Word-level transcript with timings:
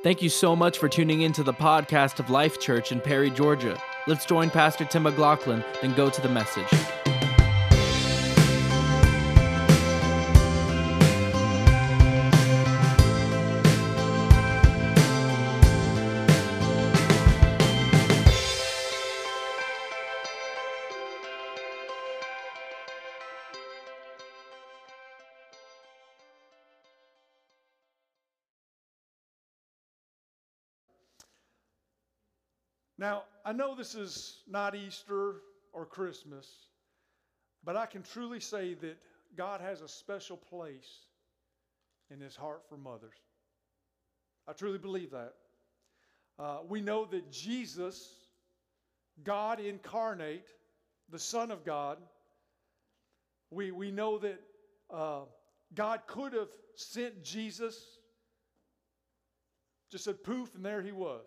Thank 0.00 0.22
you 0.22 0.28
so 0.28 0.54
much 0.54 0.78
for 0.78 0.88
tuning 0.88 1.22
in 1.22 1.32
to 1.32 1.42
the 1.42 1.52
podcast 1.52 2.20
of 2.20 2.30
Life 2.30 2.60
Church 2.60 2.92
in 2.92 3.00
Perry, 3.00 3.30
Georgia. 3.30 3.76
Let's 4.06 4.24
join 4.24 4.48
Pastor 4.48 4.84
Tim 4.84 5.02
McLaughlin 5.02 5.64
and 5.82 5.96
go 5.96 6.08
to 6.08 6.20
the 6.20 6.28
message. 6.28 7.17
Know 33.58 33.74
this 33.74 33.94
is 33.94 34.38
not 34.48 34.74
Easter 34.74 35.42
or 35.72 35.84
Christmas, 35.84 36.48
but 37.64 37.76
I 37.76 37.86
can 37.86 38.02
truly 38.02 38.40
say 38.40 38.74
that 38.74 38.96
God 39.36 39.60
has 39.60 39.82
a 39.82 39.88
special 39.88 40.36
place 40.36 40.88
in 42.10 42.20
his 42.20 42.36
heart 42.36 42.62
for 42.68 42.78
mothers. 42.78 43.16
I 44.46 44.52
truly 44.52 44.78
believe 44.78 45.10
that. 45.10 45.34
Uh, 46.38 46.58
we 46.68 46.80
know 46.80 47.04
that 47.06 47.30
Jesus, 47.32 48.08
God 49.24 49.60
incarnate, 49.60 50.46
the 51.10 51.18
Son 51.18 51.50
of 51.50 51.64
God, 51.64 51.98
we, 53.50 53.72
we 53.72 53.90
know 53.90 54.18
that 54.18 54.40
uh, 54.88 55.22
God 55.74 56.02
could 56.06 56.32
have 56.32 56.48
sent 56.76 57.24
Jesus, 57.24 57.76
just 59.90 60.04
said 60.04 60.22
poof, 60.22 60.54
and 60.54 60.64
there 60.64 60.80
he 60.80 60.92
was. 60.92 61.26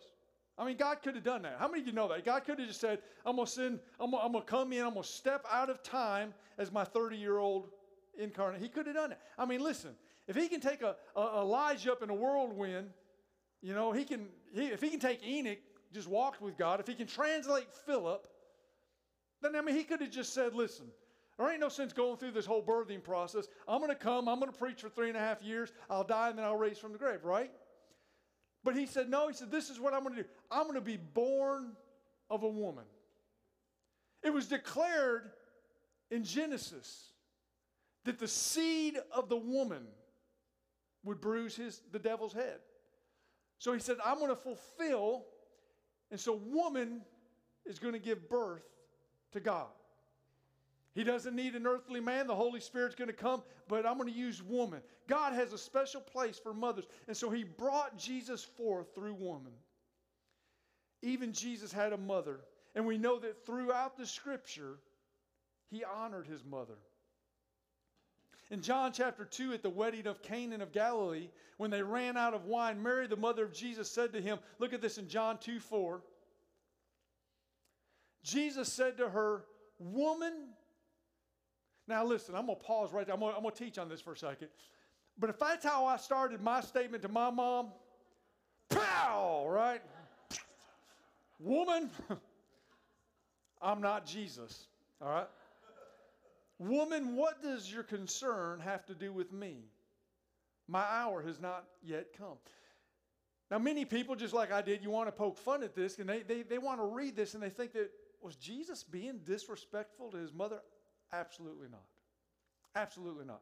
I 0.58 0.66
mean, 0.66 0.78
God 0.78 1.02
could 1.02 1.16
have 1.16 1.24
done 1.24 1.44
that. 1.44 1.56
How 1.60 1.68
many 1.68 1.82
of 1.82 1.88
you 1.88 1.94
know 1.94 2.08
that? 2.10 2.26
God 2.26 2.44
could 2.44 2.60
have 2.60 2.68
just 2.68 2.82
said, 2.82 3.00
I'm 3.26 3.36
going 3.36 3.46
to 3.46 3.52
send, 3.52 3.80
I'm 4.00 4.12
going 4.12 4.34
to 4.34 4.42
come 4.42 4.74
in, 4.74 4.86
I'm 4.86 4.92
going 4.92 5.04
to 5.04 5.08
step 5.08 5.46
out 5.52 5.70
of 5.70 5.82
time 5.82 6.34
as 6.58 6.72
my 6.72 6.84
30 6.84 7.18
year 7.18 7.38
old 7.38 7.70
incarnate. 8.18 8.62
He 8.62 8.68
could 8.68 8.86
have 8.86 8.96
done 8.96 9.12
it. 9.14 9.20
I 9.38 9.46
mean, 9.46 9.62
listen, 9.62 9.92
if 10.28 10.36
he 10.36 10.48
can 10.48 10.60
take 10.60 10.82
a, 10.82 10.96
a 11.16 11.40
Elijah 11.42 11.92
up 11.92 12.04
in 12.04 12.10
a 12.10 12.14
whirlwind, 12.14 12.90
you 13.62 13.74
know, 13.74 13.92
he 13.92 14.04
can, 14.04 14.28
he, 14.54 14.68
if 14.68 14.82
he 14.82 14.90
can 14.90 15.00
take 15.00 15.26
Enoch, 15.26 15.60
just 15.94 16.08
walked 16.08 16.42
with 16.42 16.58
God, 16.58 16.80
if 16.80 16.88
he 16.88 16.94
can 16.94 17.08
translate 17.08 17.68
Philip, 17.86 18.28
then 19.42 19.56
I 19.56 19.62
mean, 19.62 19.76
he 19.76 19.84
could 19.84 20.02
have 20.02 20.12
just 20.12 20.34
said, 20.34 20.54
listen, 20.54 20.86
there 21.38 21.50
ain't 21.50 21.60
no 21.60 21.70
sense 21.70 21.94
going 21.94 22.18
through 22.18 22.32
this 22.32 22.46
whole 22.46 22.62
birthing 22.62 23.04
process. 23.04 23.48
I'm 23.68 23.80
going 23.80 23.90
to 23.90 23.96
come, 23.96 24.28
I'm 24.28 24.40
going 24.40 24.52
to 24.52 24.58
preach 24.58 24.82
for 24.82 24.90
three 24.90 25.08
and 25.08 25.18
a 25.18 25.20
half 25.20 25.42
years, 25.42 25.72
I'll 25.90 26.04
die, 26.04 26.30
and 26.30 26.38
then 26.38 26.46
I'll 26.46 26.58
raise 26.58 26.78
from 26.78 26.92
the 26.92 27.00
grave, 27.00 27.24
right? 27.24 27.52
But 28.64 28.76
he 28.76 28.86
said, 28.86 29.10
No, 29.10 29.28
he 29.28 29.34
said, 29.34 29.52
This 29.52 29.70
is 29.70 29.80
what 29.80 29.94
I'm 29.94 30.04
going 30.04 30.16
to 30.16 30.24
do. 30.24 30.30
I'm 30.52 30.64
going 30.64 30.76
to 30.76 30.82
be 30.82 30.98
born 30.98 31.72
of 32.30 32.44
a 32.44 32.50
woman. 32.50 32.84
It 34.24 34.32
was 34.32 34.48
declared 34.48 35.32
in 36.12 36.24
Genesis 36.24 37.12
that 38.06 38.20
the 38.20 38.28
seed 38.28 38.98
of 39.12 39.30
the 39.30 39.38
woman 39.38 39.84
would 41.04 41.22
bruise 41.22 41.56
his, 41.56 41.82
the 41.92 42.00
devil's 42.00 42.34
head. 42.34 42.60
So 43.58 43.74
he 43.74 43.80
said, 43.80 43.98
I'm 44.06 44.18
going 44.18 44.30
to 44.30 44.36
fulfill. 44.36 45.26
And 46.10 46.20
so, 46.20 46.34
woman 46.34 47.02
is 47.66 47.80
going 47.80 47.94
to 47.94 48.00
give 48.00 48.30
birth 48.30 48.66
to 49.34 49.40
God. 49.40 49.68
He 50.94 51.04
doesn't 51.04 51.36
need 51.36 51.56
an 51.56 51.66
earthly 51.66 52.02
man. 52.02 52.28
The 52.28 52.36
Holy 52.36 52.60
Spirit's 52.60 52.96
going 52.96 53.08
to 53.08 53.14
come, 53.14 53.44
but 53.70 53.86
I'm 53.86 53.98
going 53.98 54.12
to 54.12 54.18
use 54.18 54.44
woman. 54.44 54.82
God 55.08 55.34
has 55.34 55.54
a 55.54 55.58
special 55.58 56.02
place 56.02 56.38
for 56.38 56.54
mothers. 56.54 56.86
And 57.08 57.16
so 57.16 57.30
he 57.30 57.44
brought 57.44 57.98
Jesus 57.98 58.44
forth 58.44 58.94
through 58.94 59.14
woman. 59.14 59.54
Even 61.02 61.34
Jesus 61.34 61.72
had 61.72 61.94
a 61.94 61.98
mother. 61.98 62.42
And 62.76 62.86
we 62.86 62.98
know 62.98 63.20
that 63.20 63.46
throughout 63.46 63.98
the 63.98 64.06
scripture, 64.06 64.80
he 65.70 65.84
honored 65.84 66.28
his 66.28 66.44
mother. 66.44 66.78
In 68.50 68.62
John 68.62 68.92
chapter 68.92 69.24
2, 69.24 69.54
at 69.54 69.64
the 69.64 69.70
wedding 69.70 70.08
of 70.08 70.22
Canaan 70.22 70.62
of 70.62 70.74
Galilee, 70.74 71.30
when 71.58 71.72
they 71.72 71.82
ran 71.82 72.18
out 72.18 72.34
of 72.34 72.46
wine, 72.46 72.82
Mary, 72.82 73.08
the 73.08 73.16
mother 73.16 73.46
of 73.46 73.54
Jesus, 73.54 73.90
said 73.90 74.12
to 74.14 74.22
him, 74.22 74.40
Look 74.60 74.74
at 74.74 74.82
this 74.82 74.98
in 74.98 75.08
John 75.08 75.38
2 75.38 75.60
4. 75.60 76.02
Jesus 78.24 78.72
said 78.72 78.98
to 78.98 79.10
her, 79.10 79.46
Woman, 79.80 80.34
now, 81.88 82.06
listen, 82.06 82.36
I'm 82.36 82.46
going 82.46 82.58
to 82.58 82.64
pause 82.64 82.94
right 82.94 83.06
there. 83.06 83.14
I'm 83.14 83.20
going, 83.20 83.36
I'm 83.36 83.42
going 83.42 83.54
to 83.54 83.64
teach 83.64 83.78
on 83.78 83.90
this 83.90 84.00
for 84.00 84.14
a 84.14 84.18
second. 84.18 84.48
But 85.18 85.30
if 85.30 85.40
that's 85.40 85.66
how 85.66 85.86
I 85.86 85.98
started 85.98 86.42
my 86.42 86.62
statement 86.62 87.04
to 87.04 87.10
my 87.10 87.30
mom, 87.30 87.68
pow, 88.70 89.46
right? 89.50 89.82
Woman, 91.42 91.90
I'm 93.62 93.82
not 93.82 94.06
Jesus, 94.06 94.68
all 95.02 95.10
right? 95.10 95.28
Woman, 96.60 97.16
what 97.16 97.42
does 97.42 97.72
your 97.72 97.84
concern 97.84 98.60
have 98.60 98.86
to 98.86 98.94
do 98.94 99.12
with 99.12 99.34
me? 99.34 99.58
My 100.68 100.84
hour 100.84 101.22
has 101.24 101.42
not 101.42 101.66
yet 101.84 102.16
come. 102.18 102.38
Now, 103.50 103.58
many 103.58 103.84
people, 103.84 104.16
just 104.16 104.34
like 104.34 104.52
I 104.52 104.62
did, 104.62 104.84
you 104.84 104.92
want 104.92 105.08
to 105.08 105.12
poke 105.12 105.38
fun 105.38 105.64
at 105.64 105.76
this, 105.76 105.98
and 105.98 106.08
they, 106.08 106.22
they, 106.22 106.44
they 106.44 106.58
want 106.60 106.80
to 106.80 106.86
read 106.86 107.16
this 107.16 107.34
and 107.34 107.42
they 107.42 107.50
think 107.50 107.74
that, 107.74 107.90
was 108.22 108.36
Jesus 108.36 108.84
being 108.84 109.20
disrespectful 109.26 110.12
to 110.12 110.18
his 110.18 110.32
mother? 110.32 110.60
Absolutely 111.12 111.68
not. 111.70 111.84
Absolutely 112.76 113.26
not. 113.26 113.42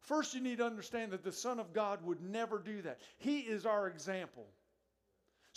First, 0.00 0.34
you 0.34 0.40
need 0.40 0.58
to 0.58 0.66
understand 0.66 1.12
that 1.12 1.24
the 1.24 1.32
Son 1.32 1.58
of 1.58 1.72
God 1.72 2.04
would 2.04 2.20
never 2.20 2.58
do 2.58 2.82
that. 2.82 3.00
He 3.16 3.40
is 3.40 3.66
our 3.66 3.88
example. 3.88 4.46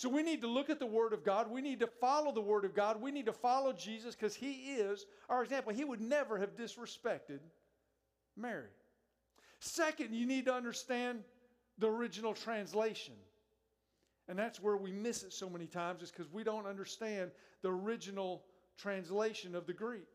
So 0.02 0.10
we 0.10 0.24
need 0.24 0.42
to 0.42 0.48
look 0.48 0.72
at 0.72 0.80
the 0.80 0.86
Word 0.88 1.14
of 1.14 1.24
God. 1.24 1.52
We 1.52 1.62
need 1.62 1.80
to 1.82 1.86
follow 1.86 2.32
the 2.32 2.42
Word 2.42 2.66
of 2.66 2.74
God. 2.74 3.00
We 3.00 3.12
need 3.12 3.28
to 3.28 3.34
follow 3.34 3.72
Jesus 3.72 4.16
because 4.16 4.34
He 4.34 4.72
is 4.72 5.06
our 5.30 5.44
example. 5.44 5.72
He 5.74 5.84
would 5.84 6.02
never 6.02 6.40
have 6.40 6.56
disrespected 6.56 7.38
Mary. 8.36 8.72
Second, 9.60 10.16
you 10.16 10.26
need 10.26 10.46
to 10.46 10.54
understand 10.56 11.20
the 11.78 11.88
original 11.88 12.34
translation. 12.34 13.14
And 14.28 14.40
that's 14.40 14.60
where 14.60 14.76
we 14.76 14.92
miss 14.92 15.22
it 15.22 15.34
so 15.34 15.48
many 15.48 15.68
times, 15.68 16.02
is 16.02 16.10
because 16.10 16.34
we 16.34 16.44
don't 16.44 16.66
understand 16.66 17.30
the 17.62 17.70
original 17.70 18.42
translation 18.80 19.54
of 19.54 19.68
the 19.68 19.74
Greek. 19.74 20.08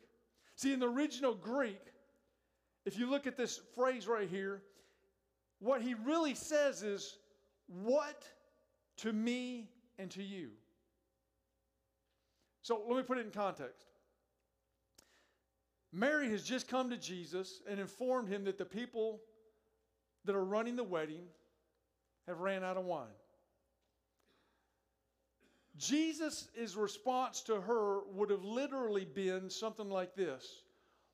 See, 0.57 0.73
in 0.73 0.81
the 0.81 0.89
original 0.89 1.33
Greek, 1.33 1.93
if 2.87 2.99
you 2.99 3.09
look 3.09 3.29
at 3.29 3.37
this 3.37 3.61
phrase 3.77 4.09
right 4.09 4.29
here, 4.29 4.63
what 5.61 5.81
he 5.81 5.95
really 5.95 6.35
says 6.35 6.83
is, 6.83 7.19
What 7.69 8.25
to 8.97 9.13
me 9.13 9.69
and 9.99 10.11
to 10.13 10.23
you. 10.23 10.51
So 12.63 12.83
let 12.89 12.97
me 12.97 13.03
put 13.03 13.19
it 13.19 13.27
in 13.27 13.31
context. 13.31 13.87
Mary 15.93 16.29
has 16.31 16.43
just 16.43 16.69
come 16.69 16.91
to 16.91 16.97
Jesus 16.97 17.63
and 17.69 17.81
informed 17.81 18.29
him 18.29 18.45
that 18.45 18.59
the 18.59 18.65
people 18.65 19.21
that 20.25 20.35
are 20.35 20.45
running 20.45 20.77
the 20.77 20.85
wedding 20.85 21.23
have 22.27 22.41
ran 22.41 22.65
out 22.65 22.77
of 22.77 22.85
wine. 22.85 23.07
Jesus' 25.79 26.49
response 26.77 27.43
to 27.43 27.61
her 27.61 28.01
would 28.13 28.31
have 28.31 28.45
literally 28.45 29.05
been 29.05 29.51
something 29.51 29.91
like 29.91 30.15
this 30.15 30.63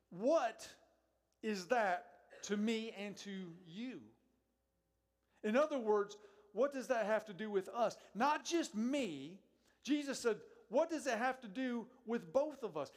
What 0.09 0.67
is 1.41 1.65
that 1.67 2.05
to 2.43 2.57
me 2.57 2.93
and 2.97 3.15
to 3.17 3.31
you? 3.67 3.99
In 5.43 5.57
other 5.57 5.77
words, 5.77 6.17
what 6.53 6.71
does 6.71 6.87
that 6.87 7.05
have 7.07 7.25
to 7.25 7.33
do 7.33 7.49
with 7.49 7.67
us? 7.69 7.97
Not 8.15 8.45
just 8.45 8.75
me. 8.75 9.39
Jesus 9.83 10.19
said, 10.19 10.37
What 10.69 10.89
does 10.89 11.07
it 11.07 11.17
have 11.17 11.41
to 11.41 11.47
do 11.47 11.85
with 12.05 12.31
both 12.31 12.63
of 12.63 12.77
us? 12.77 12.91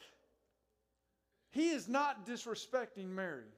He 1.49 1.69
is 1.69 1.87
not 1.87 2.25
disrespecting 2.25 3.07
Mary. 3.09 3.49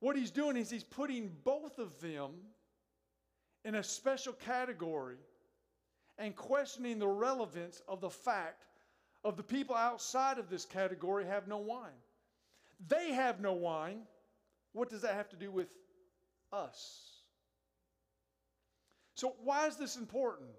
What 0.00 0.16
he's 0.16 0.30
doing 0.30 0.56
is 0.56 0.70
he's 0.70 0.84
putting 0.84 1.32
both 1.44 1.78
of 1.78 1.98
them 2.00 2.30
in 3.64 3.74
a 3.74 3.82
special 3.82 4.32
category 4.32 5.16
and 6.18 6.36
questioning 6.36 6.98
the 6.98 7.08
relevance 7.08 7.82
of 7.88 8.00
the 8.00 8.10
fact 8.10 8.64
of 9.24 9.36
the 9.36 9.42
people 9.42 9.74
outside 9.74 10.38
of 10.38 10.48
this 10.50 10.64
category 10.64 11.24
have 11.24 11.48
no 11.48 11.58
wine. 11.58 11.90
They 12.86 13.12
have 13.12 13.40
no 13.40 13.54
wine. 13.54 14.02
What 14.72 14.90
does 14.90 15.02
that 15.02 15.14
have 15.14 15.28
to 15.30 15.36
do 15.36 15.50
with 15.50 15.68
us? 16.52 17.07
So, 19.18 19.34
why 19.42 19.66
is 19.66 19.74
this 19.74 19.96
important? 19.96 20.50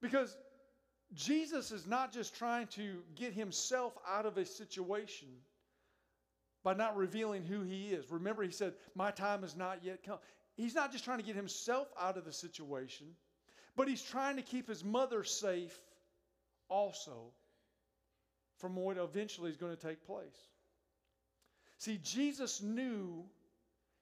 Because 0.00 0.36
Jesus 1.14 1.72
is 1.72 1.84
not 1.84 2.12
just 2.12 2.36
trying 2.36 2.68
to 2.68 3.02
get 3.16 3.32
himself 3.32 3.92
out 4.08 4.24
of 4.24 4.38
a 4.38 4.44
situation 4.44 5.26
by 6.62 6.74
not 6.74 6.96
revealing 6.96 7.42
who 7.42 7.62
he 7.62 7.88
is. 7.88 8.08
Remember, 8.08 8.44
he 8.44 8.52
said, 8.52 8.74
My 8.94 9.10
time 9.10 9.42
has 9.42 9.56
not 9.56 9.82
yet 9.82 10.04
come. 10.04 10.18
He's 10.54 10.76
not 10.76 10.92
just 10.92 11.02
trying 11.02 11.18
to 11.18 11.24
get 11.24 11.34
himself 11.34 11.88
out 12.00 12.16
of 12.16 12.24
the 12.24 12.32
situation, 12.32 13.08
but 13.74 13.88
he's 13.88 14.02
trying 14.02 14.36
to 14.36 14.42
keep 14.42 14.68
his 14.68 14.84
mother 14.84 15.24
safe 15.24 15.76
also 16.68 17.32
from 18.58 18.76
what 18.76 18.96
eventually 18.96 19.50
is 19.50 19.56
going 19.56 19.76
to 19.76 19.88
take 19.88 20.06
place. 20.06 20.46
See, 21.78 21.98
Jesus 22.00 22.62
knew 22.62 23.24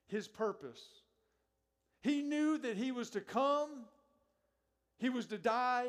his 0.05 0.27
purpose. 0.27 0.83
He 2.01 2.21
knew 2.21 2.57
that 2.59 2.77
he 2.77 2.91
was 2.91 3.09
to 3.11 3.21
come 3.21 3.85
He 4.99 5.09
was 5.09 5.25
to 5.27 5.37
die, 5.37 5.87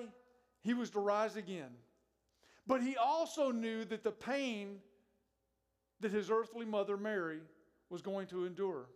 he 0.62 0.72
was 0.72 0.90
to 0.90 1.00
rise 1.00 1.36
again. 1.36 1.70
But 2.66 2.80
he 2.80 2.96
also 2.96 3.50
knew 3.50 3.84
that 3.86 4.04
the 4.04 4.12
pain 4.12 4.78
that 6.00 6.12
his 6.12 6.30
earthly 6.30 6.64
mother, 6.64 6.96
Mary, 6.96 7.40
was 7.90 8.02
going 8.02 8.28
to 8.28 8.46
endure. 8.46 8.86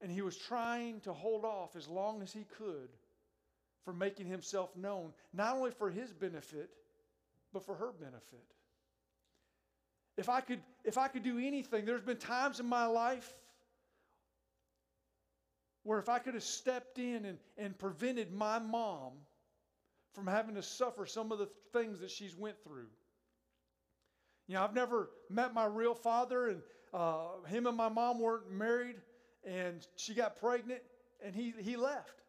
And 0.00 0.10
he 0.10 0.22
was 0.22 0.36
trying 0.36 1.00
to 1.00 1.12
hold 1.12 1.44
off 1.44 1.76
as 1.76 1.86
long 1.86 2.22
as 2.22 2.32
he 2.32 2.44
could 2.56 2.88
from 3.84 3.98
making 3.98 4.26
himself 4.26 4.74
known, 4.76 5.12
not 5.34 5.56
only 5.56 5.70
for 5.70 5.90
his 5.90 6.12
benefit, 6.12 6.70
but 7.52 7.62
for 7.62 7.74
her 7.74 7.92
benefit. 7.92 8.44
If 10.16 10.28
I 10.28 10.40
could, 10.40 10.60
if 10.84 10.96
I 10.96 11.08
could 11.08 11.22
do 11.22 11.38
anything, 11.38 11.84
there's 11.84 12.02
been 12.02 12.16
times 12.16 12.58
in 12.58 12.66
my 12.66 12.86
life 12.86 13.34
where 15.88 15.98
if 15.98 16.10
I 16.10 16.18
could 16.18 16.34
have 16.34 16.42
stepped 16.42 16.98
in 16.98 17.24
and, 17.24 17.38
and 17.56 17.78
prevented 17.78 18.30
my 18.30 18.58
mom 18.58 19.12
from 20.12 20.26
having 20.26 20.56
to 20.56 20.62
suffer 20.62 21.06
some 21.06 21.32
of 21.32 21.38
the 21.38 21.48
things 21.72 22.00
that 22.00 22.10
she's 22.10 22.36
went 22.36 22.62
through. 22.62 22.88
You 24.48 24.56
know, 24.56 24.64
I've 24.64 24.74
never 24.74 25.08
met 25.30 25.54
my 25.54 25.64
real 25.64 25.94
father, 25.94 26.48
and 26.48 26.60
uh, 26.92 27.40
him 27.46 27.66
and 27.66 27.74
my 27.74 27.88
mom 27.88 28.20
weren't 28.20 28.52
married, 28.52 28.96
and 29.46 29.80
she 29.96 30.12
got 30.12 30.38
pregnant, 30.38 30.82
and 31.24 31.34
he, 31.34 31.54
he 31.58 31.76
left. 31.76 32.20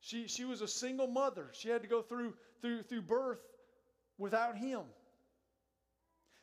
She, 0.00 0.26
she 0.26 0.46
was 0.46 0.62
a 0.62 0.68
single 0.68 1.06
mother. 1.06 1.50
She 1.52 1.68
had 1.68 1.82
to 1.82 1.88
go 1.88 2.00
through, 2.00 2.32
through, 2.62 2.84
through 2.84 3.02
birth 3.02 3.42
without 4.16 4.56
him. 4.56 4.80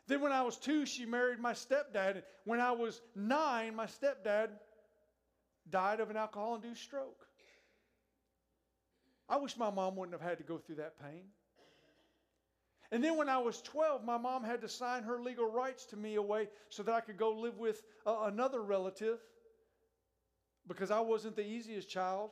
Then, 0.06 0.22
when 0.22 0.34
I 0.34 0.44
was 0.44 0.58
two, 0.58 0.86
she 0.86 1.08
married 1.08 1.40
my 1.40 1.54
stepdad. 1.54 2.22
When 2.46 2.60
I 2.60 2.74
was 2.74 3.02
nine, 3.16 3.76
my 3.76 3.88
stepdad 3.88 4.50
died 5.70 6.00
of 6.00 6.10
an 6.10 6.18
alcohol 6.18 6.56
induced 6.56 6.84
stroke. 6.84 7.28
I 9.30 9.38
wish 9.38 9.58
my 9.58 9.70
mom 9.70 9.96
wouldn't 9.96 10.20
have 10.20 10.28
had 10.28 10.40
to 10.40 10.44
go 10.44 10.58
through 10.58 10.76
that 10.76 11.00
pain. 11.02 11.24
And 12.92 13.02
then 13.02 13.16
when 13.16 13.30
I 13.30 13.38
was 13.38 13.62
12, 13.62 14.04
my 14.04 14.18
mom 14.18 14.44
had 14.44 14.60
to 14.62 14.68
sign 14.68 15.04
her 15.04 15.22
legal 15.22 15.50
rights 15.50 15.86
to 15.86 15.98
me 15.98 16.16
away 16.16 16.50
so 16.68 16.84
that 16.84 16.94
I 16.94 17.00
could 17.00 17.16
go 17.16 17.32
live 17.32 17.58
with 17.58 17.82
uh, 18.06 18.24
another 18.26 18.62
relative 18.62 19.20
because 20.68 20.92
I 20.92 21.00
wasn't 21.00 21.38
the 21.38 21.48
easiest 21.48 21.90
child. 21.90 22.32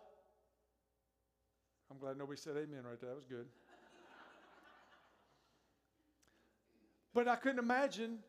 I'm 1.89 1.97
glad 1.97 2.17
nobody 2.17 2.37
said 2.37 2.57
amen 2.57 2.83
right 2.83 2.99
there. 2.99 3.09
That 3.09 3.15
was 3.15 3.25
good. 3.25 3.45
but 7.13 7.29
I 7.29 7.37
couldn't 7.37 7.59
imagine 7.59 8.19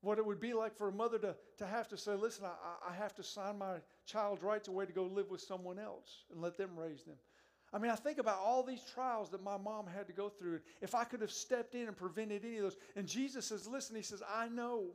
what 0.00 0.18
it 0.18 0.24
would 0.24 0.40
be 0.40 0.52
like 0.54 0.76
for 0.76 0.88
a 0.88 0.92
mother 0.92 1.18
to, 1.18 1.34
to 1.58 1.66
have 1.66 1.88
to 1.88 1.96
say, 1.96 2.14
listen, 2.14 2.44
I, 2.44 2.90
I 2.90 2.94
have 2.94 3.14
to 3.16 3.22
sign 3.22 3.58
my 3.58 3.76
child's 4.06 4.42
rights 4.42 4.68
away 4.68 4.86
to 4.86 4.92
go 4.92 5.04
live 5.04 5.30
with 5.30 5.40
someone 5.40 5.78
else 5.78 6.24
and 6.32 6.40
let 6.40 6.56
them 6.56 6.70
raise 6.76 7.02
them. 7.02 7.16
I 7.72 7.78
mean, 7.78 7.90
I 7.90 7.96
think 7.96 8.18
about 8.18 8.38
all 8.38 8.62
these 8.62 8.82
trials 8.94 9.28
that 9.30 9.42
my 9.42 9.58
mom 9.58 9.86
had 9.86 10.06
to 10.06 10.12
go 10.12 10.28
through. 10.28 10.60
If 10.80 10.94
I 10.94 11.04
could 11.04 11.20
have 11.20 11.30
stepped 11.30 11.74
in 11.74 11.86
and 11.86 11.96
prevented 11.96 12.44
any 12.44 12.56
of 12.56 12.62
those. 12.62 12.76
And 12.96 13.06
Jesus 13.06 13.46
says, 13.46 13.66
Listen, 13.66 13.94
He 13.94 14.02
says, 14.02 14.22
I 14.28 14.48
know. 14.48 14.86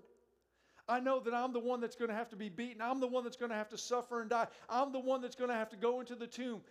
I 0.87 0.99
know 0.99 1.19
that 1.21 1.33
I'm 1.33 1.53
the 1.53 1.59
one 1.59 1.79
that's 1.79 1.95
going 1.95 2.09
to 2.09 2.15
have 2.15 2.29
to 2.29 2.35
be 2.35 2.49
beaten. 2.49 2.81
I'm 2.81 2.99
the 2.99 3.07
one 3.07 3.23
that's 3.23 3.37
going 3.37 3.51
to 3.51 3.55
have 3.55 3.69
to 3.69 3.77
suffer 3.77 4.21
and 4.21 4.29
die. 4.29 4.47
I'm 4.69 4.91
the 4.91 4.99
one 4.99 5.21
that's 5.21 5.35
going 5.35 5.49
to 5.49 5.55
have 5.55 5.69
to 5.69 5.77
go 5.77 5.99
into 5.99 6.15
the 6.15 6.27
tomb. 6.27 6.61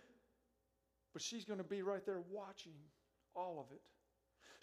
But 1.13 1.21
she's 1.21 1.45
going 1.45 1.59
to 1.59 1.63
be 1.63 1.81
right 1.81 2.05
there 2.05 2.21
watching 2.29 2.73
all 3.35 3.59
of 3.59 3.73
it. 3.73 3.81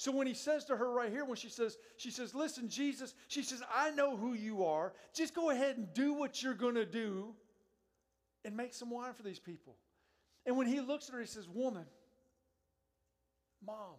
So 0.00 0.10
when 0.12 0.26
he 0.26 0.32
says 0.32 0.64
to 0.64 0.76
her 0.78 0.90
right 0.90 1.10
here, 1.10 1.26
when 1.26 1.36
she 1.36 1.50
says, 1.50 1.76
she 1.98 2.10
says, 2.10 2.34
Listen, 2.34 2.70
Jesus, 2.70 3.12
she 3.28 3.42
says, 3.42 3.62
I 3.70 3.90
know 3.90 4.16
who 4.16 4.32
you 4.32 4.64
are. 4.64 4.94
Just 5.12 5.34
go 5.34 5.50
ahead 5.50 5.76
and 5.76 5.92
do 5.92 6.14
what 6.14 6.42
you're 6.42 6.54
going 6.54 6.76
to 6.76 6.86
do 6.86 7.34
and 8.42 8.56
make 8.56 8.72
some 8.72 8.88
wine 8.88 9.12
for 9.12 9.22
these 9.22 9.38
people. 9.38 9.76
And 10.46 10.56
when 10.56 10.66
he 10.66 10.80
looks 10.80 11.10
at 11.10 11.14
her, 11.14 11.20
he 11.20 11.26
says, 11.26 11.46
Woman, 11.46 11.84
mom, 13.62 13.98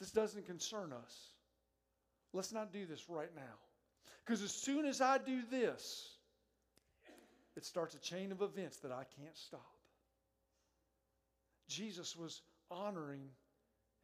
this 0.00 0.10
doesn't 0.10 0.46
concern 0.46 0.92
us. 0.92 1.16
Let's 2.32 2.52
not 2.52 2.72
do 2.72 2.86
this 2.86 3.08
right 3.08 3.30
now. 3.32 3.54
Because 4.26 4.42
as 4.42 4.50
soon 4.50 4.84
as 4.84 5.00
I 5.00 5.18
do 5.18 5.42
this, 5.48 6.16
it 7.56 7.64
starts 7.64 7.94
a 7.94 8.00
chain 8.00 8.32
of 8.32 8.42
events 8.42 8.78
that 8.78 8.90
I 8.90 9.04
can't 9.16 9.36
stop. 9.36 9.76
Jesus 11.68 12.16
was 12.16 12.42
honoring 12.68 13.28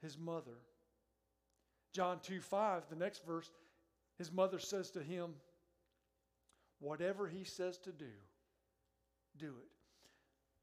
his 0.03 0.19
mother. 0.19 0.59
John 1.93 2.19
2 2.23 2.41
5, 2.41 2.89
the 2.91 2.97
next 2.97 3.25
verse, 3.27 3.51
his 4.19 4.33
mother 4.33 4.59
says 4.59 4.91
to 4.93 5.03
him, 5.03 5.35
Whatever 6.79 7.27
he 7.27 7.45
says 7.45 7.79
to 7.79 7.93
do, 7.93 8.13
do 9.39 9.47
it. 9.47 9.71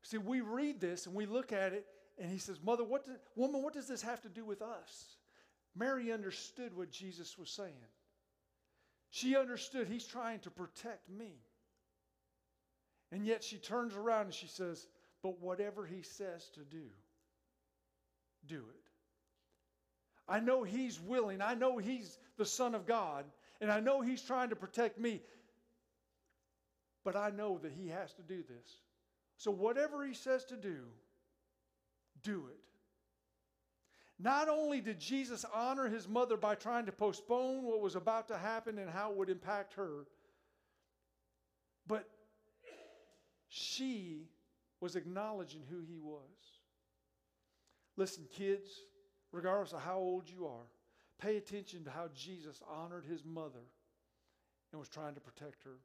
See, 0.04 0.18
we 0.18 0.42
read 0.42 0.80
this 0.80 1.08
and 1.08 1.16
we 1.16 1.26
look 1.26 1.52
at 1.52 1.74
it, 1.74 1.86
and 2.20 2.30
he 2.30 2.38
says, 2.38 2.60
Mother, 2.64 2.84
what 2.84 3.06
do, 3.06 3.14
woman, 3.36 3.64
what 3.64 3.74
does 3.74 3.88
this 3.88 4.02
have 4.02 4.22
to 4.22 4.30
do 4.30 4.46
with 4.46 4.62
us? 4.62 5.18
Mary 5.76 6.12
understood 6.12 6.76
what 6.76 6.92
Jesus 6.92 7.38
was 7.38 7.50
saying. 7.50 7.74
She 9.10 9.36
understood 9.36 9.88
he's 9.88 10.06
trying 10.06 10.40
to 10.40 10.52
protect 10.52 11.10
me. 11.10 11.34
And 13.12 13.26
yet 13.26 13.44
she 13.44 13.58
turns 13.58 13.96
around 13.96 14.26
and 14.26 14.34
she 14.34 14.48
says, 14.48 14.88
But 15.22 15.40
whatever 15.40 15.86
he 15.86 16.02
says 16.02 16.50
to 16.56 16.62
do, 16.62 16.86
do 18.48 18.58
it. 18.58 18.83
I 20.28 20.40
know 20.40 20.64
he's 20.64 21.00
willing. 21.00 21.42
I 21.42 21.54
know 21.54 21.78
he's 21.78 22.18
the 22.38 22.46
Son 22.46 22.76
of 22.76 22.86
God. 22.86 23.26
And 23.62 23.72
I 23.72 23.80
know 23.80 24.02
he's 24.02 24.22
trying 24.22 24.50
to 24.50 24.56
protect 24.56 25.00
me. 25.00 25.22
But 27.04 27.16
I 27.16 27.30
know 27.30 27.60
that 27.60 27.72
he 27.72 27.90
has 27.90 28.14
to 28.14 28.22
do 28.22 28.44
this. 28.44 28.78
So, 29.38 29.52
whatever 29.52 30.06
he 30.06 30.14
says 30.14 30.46
to 30.46 30.56
do, 30.56 30.78
do 32.24 32.46
it. 32.50 32.60
Not 34.20 34.48
only 34.48 34.80
did 34.80 35.00
Jesus 35.00 35.46
honor 35.54 35.90
his 35.90 36.08
mother 36.08 36.38
by 36.38 36.56
trying 36.56 36.86
to 36.86 36.92
postpone 36.92 37.64
what 37.64 37.82
was 37.82 37.96
about 37.96 38.30
to 38.30 38.38
happen 38.38 38.78
and 38.78 38.90
how 38.90 39.12
it 39.12 39.18
would 39.18 39.30
impact 39.30 39.74
her, 39.74 40.06
but 41.88 42.08
she 43.50 44.30
was 44.80 44.96
acknowledging 44.96 45.62
who 45.70 45.82
he 45.82 45.98
was. 45.98 46.22
Listen, 47.98 48.26
kids, 48.36 48.70
regardless 49.34 49.74
of 49.74 49.82
how 49.82 49.98
old 49.98 50.30
you 50.30 50.46
are, 50.46 50.68
pay 51.20 51.36
attention 51.36 51.84
to 51.84 51.92
how 51.92 52.08
Jesus 52.16 52.62
honored 52.70 53.04
his 53.04 53.26
mother 53.26 53.66
and 54.72 54.80
was 54.80 54.88
trying 54.88 55.16
to 55.16 55.20
protect 55.20 55.64
her. 55.64 55.78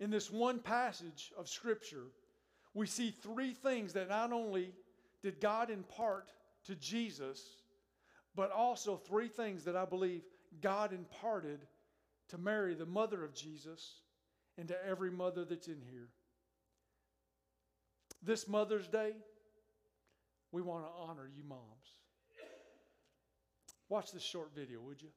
In 0.00 0.10
this 0.10 0.30
one 0.30 0.58
passage 0.58 1.32
of 1.38 1.48
Scripture, 1.48 2.08
we 2.74 2.86
see 2.86 3.10
three 3.10 3.52
things 3.52 3.92
that 3.94 4.08
not 4.08 4.32
only 4.32 4.72
did 5.22 5.40
God 5.40 5.70
impart 5.70 6.32
to 6.64 6.74
Jesus, 6.74 7.42
but 8.34 8.50
also 8.50 8.96
three 8.96 9.28
things 9.28 9.64
that 9.64 9.76
I 9.76 9.84
believe 9.84 10.22
God 10.60 10.92
imparted 10.92 11.60
to 12.28 12.38
Mary, 12.38 12.74
the 12.74 12.86
mother 12.86 13.24
of 13.24 13.34
Jesus, 13.34 14.00
and 14.58 14.68
to 14.68 14.86
every 14.86 15.10
mother 15.10 15.44
that's 15.44 15.68
in 15.68 15.80
here. 15.90 16.08
This 18.22 18.48
Mother's 18.48 18.88
Day, 18.88 19.12
we 20.52 20.62
want 20.62 20.84
to 20.84 20.90
honor 21.02 21.28
you, 21.34 21.42
moms. 21.48 21.94
Watch 23.88 24.12
this 24.12 24.22
short 24.22 24.50
video, 24.54 24.80
would 24.80 25.02
you? 25.02 25.08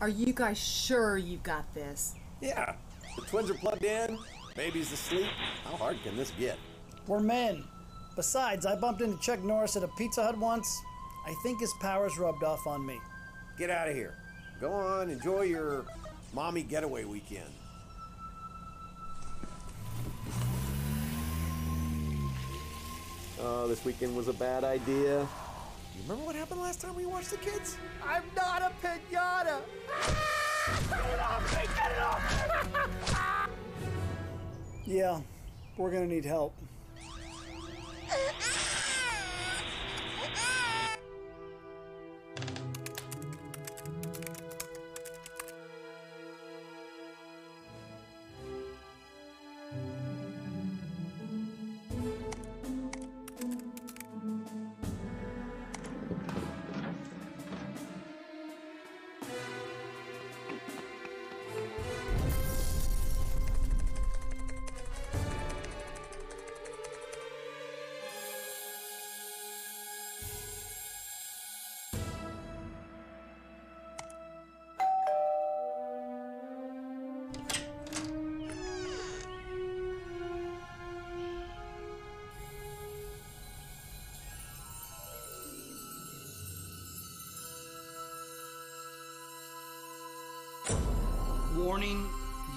Are 0.00 0.08
you 0.08 0.32
guys 0.32 0.58
sure 0.58 1.16
you've 1.16 1.42
got 1.42 1.72
this? 1.74 2.14
Yeah. 2.40 2.74
The 3.16 3.22
twins 3.22 3.50
are 3.50 3.54
plugged 3.54 3.84
in, 3.84 4.18
baby's 4.54 4.92
asleep. 4.92 5.30
How 5.64 5.76
hard 5.76 5.96
can 6.02 6.16
this 6.16 6.32
get? 6.38 6.58
We're 7.06 7.20
men. 7.20 7.64
Besides, 8.14 8.66
I 8.66 8.76
bumped 8.76 9.00
into 9.00 9.18
Chuck 9.20 9.42
Norris 9.42 9.76
at 9.76 9.82
a 9.82 9.88
Pizza 9.96 10.22
Hut 10.22 10.36
once. 10.38 10.82
I 11.26 11.34
think 11.42 11.60
his 11.60 11.72
powers 11.80 12.18
rubbed 12.18 12.44
off 12.44 12.66
on 12.66 12.84
me. 12.84 12.98
Get 13.58 13.70
out 13.70 13.88
of 13.88 13.94
here. 13.94 14.14
Go 14.60 14.70
on, 14.72 15.08
enjoy 15.08 15.42
your 15.42 15.86
mommy 16.34 16.62
getaway 16.62 17.04
weekend. 17.04 17.50
Oh, 23.38 23.68
this 23.68 23.84
weekend 23.84 24.16
was 24.16 24.28
a 24.28 24.32
bad 24.32 24.64
idea. 24.64 25.20
You 25.20 26.02
remember 26.02 26.24
what 26.24 26.34
happened 26.34 26.62
last 26.62 26.80
time 26.80 26.94
we 26.94 27.04
watched 27.04 27.30
the 27.30 27.36
kids? 27.36 27.76
I'm 28.02 28.22
not 28.34 28.62
a 28.62 28.72
pinata! 28.86 29.60
Get 30.88 31.00
it 31.00 31.20
off 31.20 31.54
me! 31.54 31.68
Get 31.76 31.92
it 31.92 32.02
off 32.02 33.50
Yeah, 34.86 35.20
we're 35.76 35.90
gonna 35.90 36.06
need 36.06 36.24
help. 36.24 36.54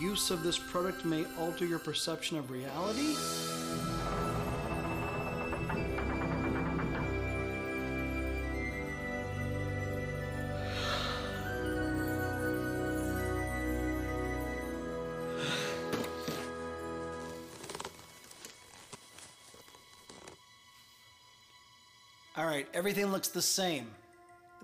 Use 0.10 0.32
of 0.32 0.42
this 0.42 0.58
product 0.58 1.06
may 1.06 1.24
alter 1.38 1.68
your 1.68 1.78
perception 1.78 2.36
of 2.36 2.50
reality? 2.50 3.16
All 22.36 22.46
right, 22.46 22.68
everything 22.74 23.12
looks 23.12 23.28
the 23.28 23.44
same. 23.44 23.92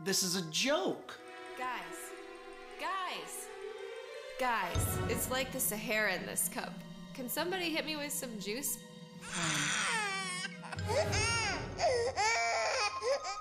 This 0.04 0.24
is 0.24 0.38
a 0.38 0.42
joke. 0.50 1.20
Guys, 1.60 2.00
guys, 2.80 3.48
guys, 4.40 4.95
it's 5.09 5.29
like 5.29 5.51
the 5.51 5.59
Sahara 5.59 6.15
in 6.15 6.25
this 6.25 6.50
cup. 6.53 6.74
Can 7.13 7.29
somebody 7.29 7.69
hit 7.69 7.85
me 7.85 7.95
with 7.95 8.12
some 8.12 8.39
juice? 8.39 8.77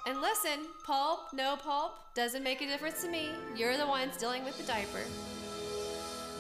And 0.07 0.21
listen, 0.21 0.67
pulp, 0.85 1.33
no 1.33 1.57
pulp, 1.57 1.95
doesn't 2.15 2.43
make 2.43 2.61
a 2.61 2.67
difference 2.67 3.01
to 3.03 3.09
me. 3.09 3.31
You're 3.57 3.79
the 3.79 3.87
ones 3.87 4.19
dealing 4.19 4.45
with 4.45 4.59
the 4.59 4.65
diaper. 4.65 5.01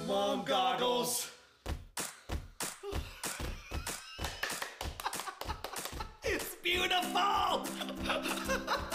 Mom 0.07 0.45
goggles. 0.45 1.31
It's 6.25 6.57
beautiful! 6.63 7.67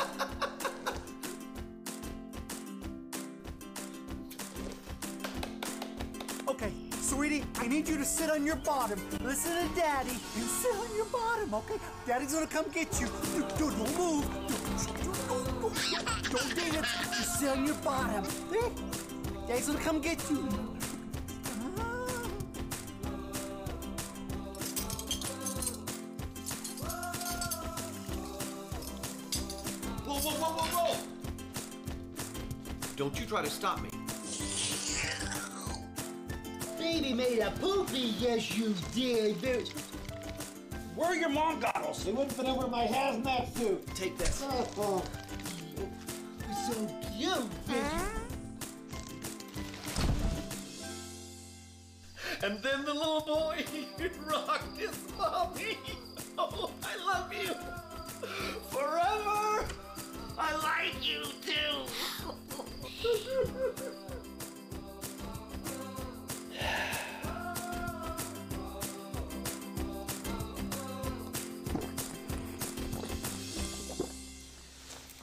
need 7.70 7.88
you 7.88 7.98
to 7.98 8.06
sit 8.06 8.32
on 8.32 8.46
your 8.46 8.56
bottom. 8.56 9.00
Listen 9.24 9.52
to 9.52 9.76
daddy 9.76 10.10
and 10.10 10.44
sit 10.44 10.76
on 10.76 10.96
your 10.96 11.06
bottom, 11.06 11.54
okay? 11.54 11.76
Daddy's 12.06 12.34
gonna 12.34 12.48
come 12.48 12.66
get 12.74 13.00
you. 13.00 13.08
Don't 13.60 13.78
move. 13.96 14.26
Don't 16.32 16.56
dance. 16.56 16.88
Just 17.16 17.40
sit 17.40 17.50
on 17.50 17.66
your 17.68 17.76
bottom. 17.76 18.26
Daddy's 19.48 19.68
gonna 19.68 19.80
come 19.80 20.02
get 20.02 20.20
you. 20.32 20.38
Whoa, 30.06 30.16
whoa, 30.16 30.32
whoa, 30.32 30.52
whoa, 30.58 30.86
whoa! 30.86 30.98
Don't 32.96 33.20
you 33.20 33.28
try 33.28 33.44
to 33.44 33.50
stop 33.50 33.80
me. 33.84 33.99
Made 37.20 37.40
a 37.40 37.52
poopy, 37.60 38.14
yes 38.18 38.58
you 38.58 38.74
did. 38.96 39.36
Where 40.96 41.10
are 41.10 41.16
your 41.16 41.28
mom 41.28 41.60
goggles? 41.60 42.06
They 42.06 42.14
wouldn't 42.14 42.32
fit 42.32 42.46
over 42.46 42.66
my 42.68 42.86
hazmat 42.86 43.54
suit. 43.58 43.86
Take 43.94 44.18
this. 44.18 44.42
Oh, 44.42 45.04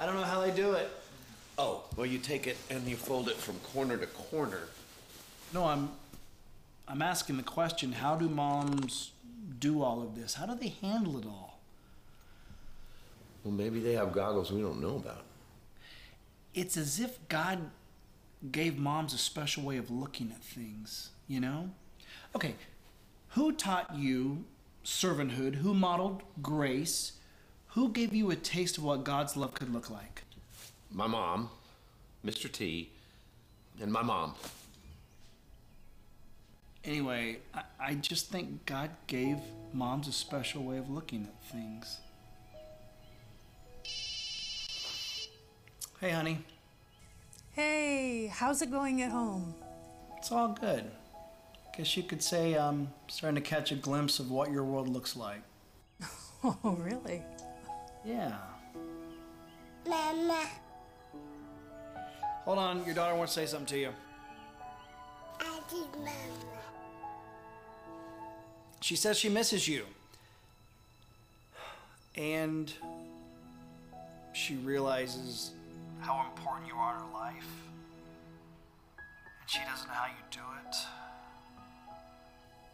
I 0.06 0.10
don't 0.10 0.20
know 0.20 0.26
how 0.26 0.40
they 0.40 0.52
do 0.52 0.74
it. 0.74 0.88
Oh, 1.58 1.82
well, 1.96 2.06
you 2.06 2.18
take 2.18 2.46
it 2.46 2.56
and 2.70 2.86
you 2.86 2.94
fold 2.94 3.28
it 3.28 3.34
from 3.34 3.56
corner 3.58 3.96
to 3.96 4.06
corner. 4.06 4.68
No, 5.52 5.64
I'm 5.64 5.90
I'm 6.86 7.02
asking 7.02 7.38
the 7.38 7.42
question, 7.42 7.90
how 7.90 8.14
do 8.14 8.28
moms 8.28 9.10
do 9.58 9.82
all 9.82 10.00
of 10.02 10.14
this? 10.14 10.34
How 10.34 10.46
do 10.46 10.54
they 10.54 10.74
handle 10.80 11.18
it 11.18 11.26
all? 11.26 11.58
Well, 13.42 13.52
maybe 13.52 13.80
they 13.80 13.94
have 13.94 14.12
goggles 14.12 14.52
we 14.52 14.60
don't 14.60 14.80
know 14.80 14.94
about. 14.94 15.24
It's 16.54 16.76
as 16.76 17.00
if 17.00 17.18
God 17.28 17.58
gave 18.52 18.78
moms 18.78 19.12
a 19.12 19.18
special 19.18 19.64
way 19.64 19.76
of 19.76 19.90
looking 19.90 20.30
at 20.30 20.40
things, 20.40 21.10
you 21.26 21.40
know? 21.40 21.70
Okay, 22.36 22.54
who 23.30 23.50
taught 23.50 23.96
you 23.96 24.44
servanthood? 24.84 25.56
Who 25.56 25.74
modeled 25.74 26.22
grace? 26.40 27.15
Who 27.76 27.90
gave 27.90 28.14
you 28.14 28.30
a 28.30 28.36
taste 28.36 28.78
of 28.78 28.84
what 28.84 29.04
God's 29.04 29.36
love 29.36 29.52
could 29.52 29.70
look 29.70 29.90
like? 29.90 30.22
My 30.90 31.06
mom, 31.06 31.50
Mr. 32.24 32.50
T, 32.50 32.88
and 33.82 33.92
my 33.92 34.00
mom. 34.00 34.32
Anyway, 36.86 37.36
I, 37.52 37.60
I 37.78 37.94
just 37.96 38.30
think 38.30 38.64
God 38.64 38.88
gave 39.06 39.36
moms 39.74 40.08
a 40.08 40.12
special 40.12 40.62
way 40.62 40.78
of 40.78 40.88
looking 40.88 41.24
at 41.24 41.52
things. 41.52 41.98
Hey, 46.00 46.12
honey. 46.12 46.38
Hey, 47.52 48.28
how's 48.28 48.62
it 48.62 48.70
going 48.70 49.02
at 49.02 49.10
home? 49.10 49.54
It's 50.16 50.32
all 50.32 50.56
good. 50.58 50.90
Guess 51.76 51.94
you 51.98 52.04
could 52.04 52.22
say 52.22 52.54
I'm 52.54 52.88
starting 53.08 53.34
to 53.34 53.46
catch 53.46 53.70
a 53.70 53.74
glimpse 53.74 54.18
of 54.18 54.30
what 54.30 54.50
your 54.50 54.64
world 54.64 54.88
looks 54.88 55.14
like. 55.14 55.42
Oh, 56.44 56.76
really? 56.78 57.22
Yeah. 58.06 58.32
Mama. 59.88 60.46
Hold 62.44 62.58
on, 62.58 62.84
your 62.86 62.94
daughter 62.94 63.16
wants 63.16 63.34
to 63.34 63.40
say 63.40 63.46
something 63.46 63.66
to 63.66 63.78
you. 63.78 63.90
I 65.40 65.60
did, 65.68 65.92
Mama. 65.98 66.12
She 68.80 68.94
says 68.94 69.18
she 69.18 69.28
misses 69.28 69.66
you. 69.66 69.84
And 72.14 72.72
she 74.32 74.54
realizes 74.54 75.50
how 76.00 76.24
important 76.30 76.68
you 76.68 76.74
are 76.74 76.94
in 76.94 77.00
her 77.00 77.12
life. 77.12 77.48
And 79.40 79.50
she 79.50 79.58
doesn't 79.68 79.88
know 79.88 79.94
how 79.94 80.06
you 80.06 80.22
do 80.30 80.38
it. 80.68 80.76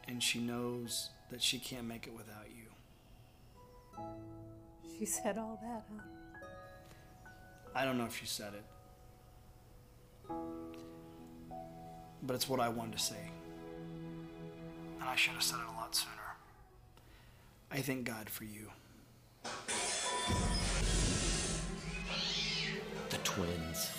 And 0.09 0.23
she 0.23 0.41
knows 0.41 1.09
that 1.31 1.41
she 1.41 1.59
can't 1.59 1.87
make 1.87 2.07
it 2.07 2.13
without 2.15 2.47
you. 2.55 4.05
She 5.03 5.07
said 5.07 5.37
all 5.37 5.59
that, 5.61 5.83
huh? 5.91 6.01
I 7.75 7.85
don't 7.85 7.99
know 7.99 8.05
if 8.05 8.17
she 8.17 8.25
said 8.25 8.53
it. 8.55 8.63
But 12.23 12.35
it's 12.37 12.49
what 12.49 12.61
I 12.61 12.69
wanted 12.69 12.93
to 12.93 13.01
say. 13.01 13.17
And 15.01 15.09
I 15.09 15.17
should 15.17 15.33
have 15.33 15.43
said 15.43 15.59
it 15.59 15.67
a 15.75 15.77
lot 15.77 15.93
sooner. 15.97 16.13
I 17.73 17.79
thank 17.79 18.05
God 18.05 18.31
for 18.31 18.45
you. 18.45 18.71
The 23.11 23.17
twins. 23.25 23.91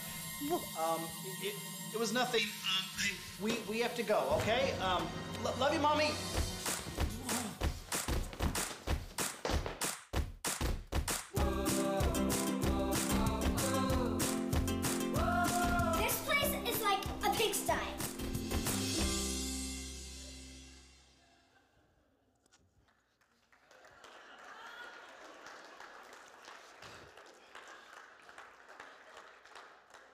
Um, 0.54 1.02
it, 1.44 1.54
it 1.94 2.00
was 2.00 2.14
nothing. 2.14 2.44
Um, 2.44 3.10
we, 3.42 3.58
we 3.70 3.80
have 3.82 3.94
to 3.96 4.04
go, 4.04 4.24
okay? 4.38 4.72
Um, 4.82 5.06
lo- 5.44 5.52
love 5.60 5.74
you, 5.74 5.82
Mommy. 5.82 6.12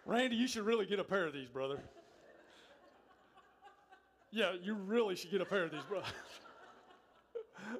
Randy, 0.09 0.37
you 0.37 0.47
should 0.47 0.65
really 0.65 0.87
get 0.87 0.97
a 0.97 1.03
pair 1.03 1.27
of 1.27 1.33
these, 1.33 1.49
brother. 1.49 1.79
Yeah, 4.31 4.53
you 4.59 4.73
really 4.73 5.15
should 5.15 5.29
get 5.29 5.39
a 5.39 5.45
pair 5.45 5.65
of 5.65 5.71
these, 5.71 5.83
brother. 5.87 6.07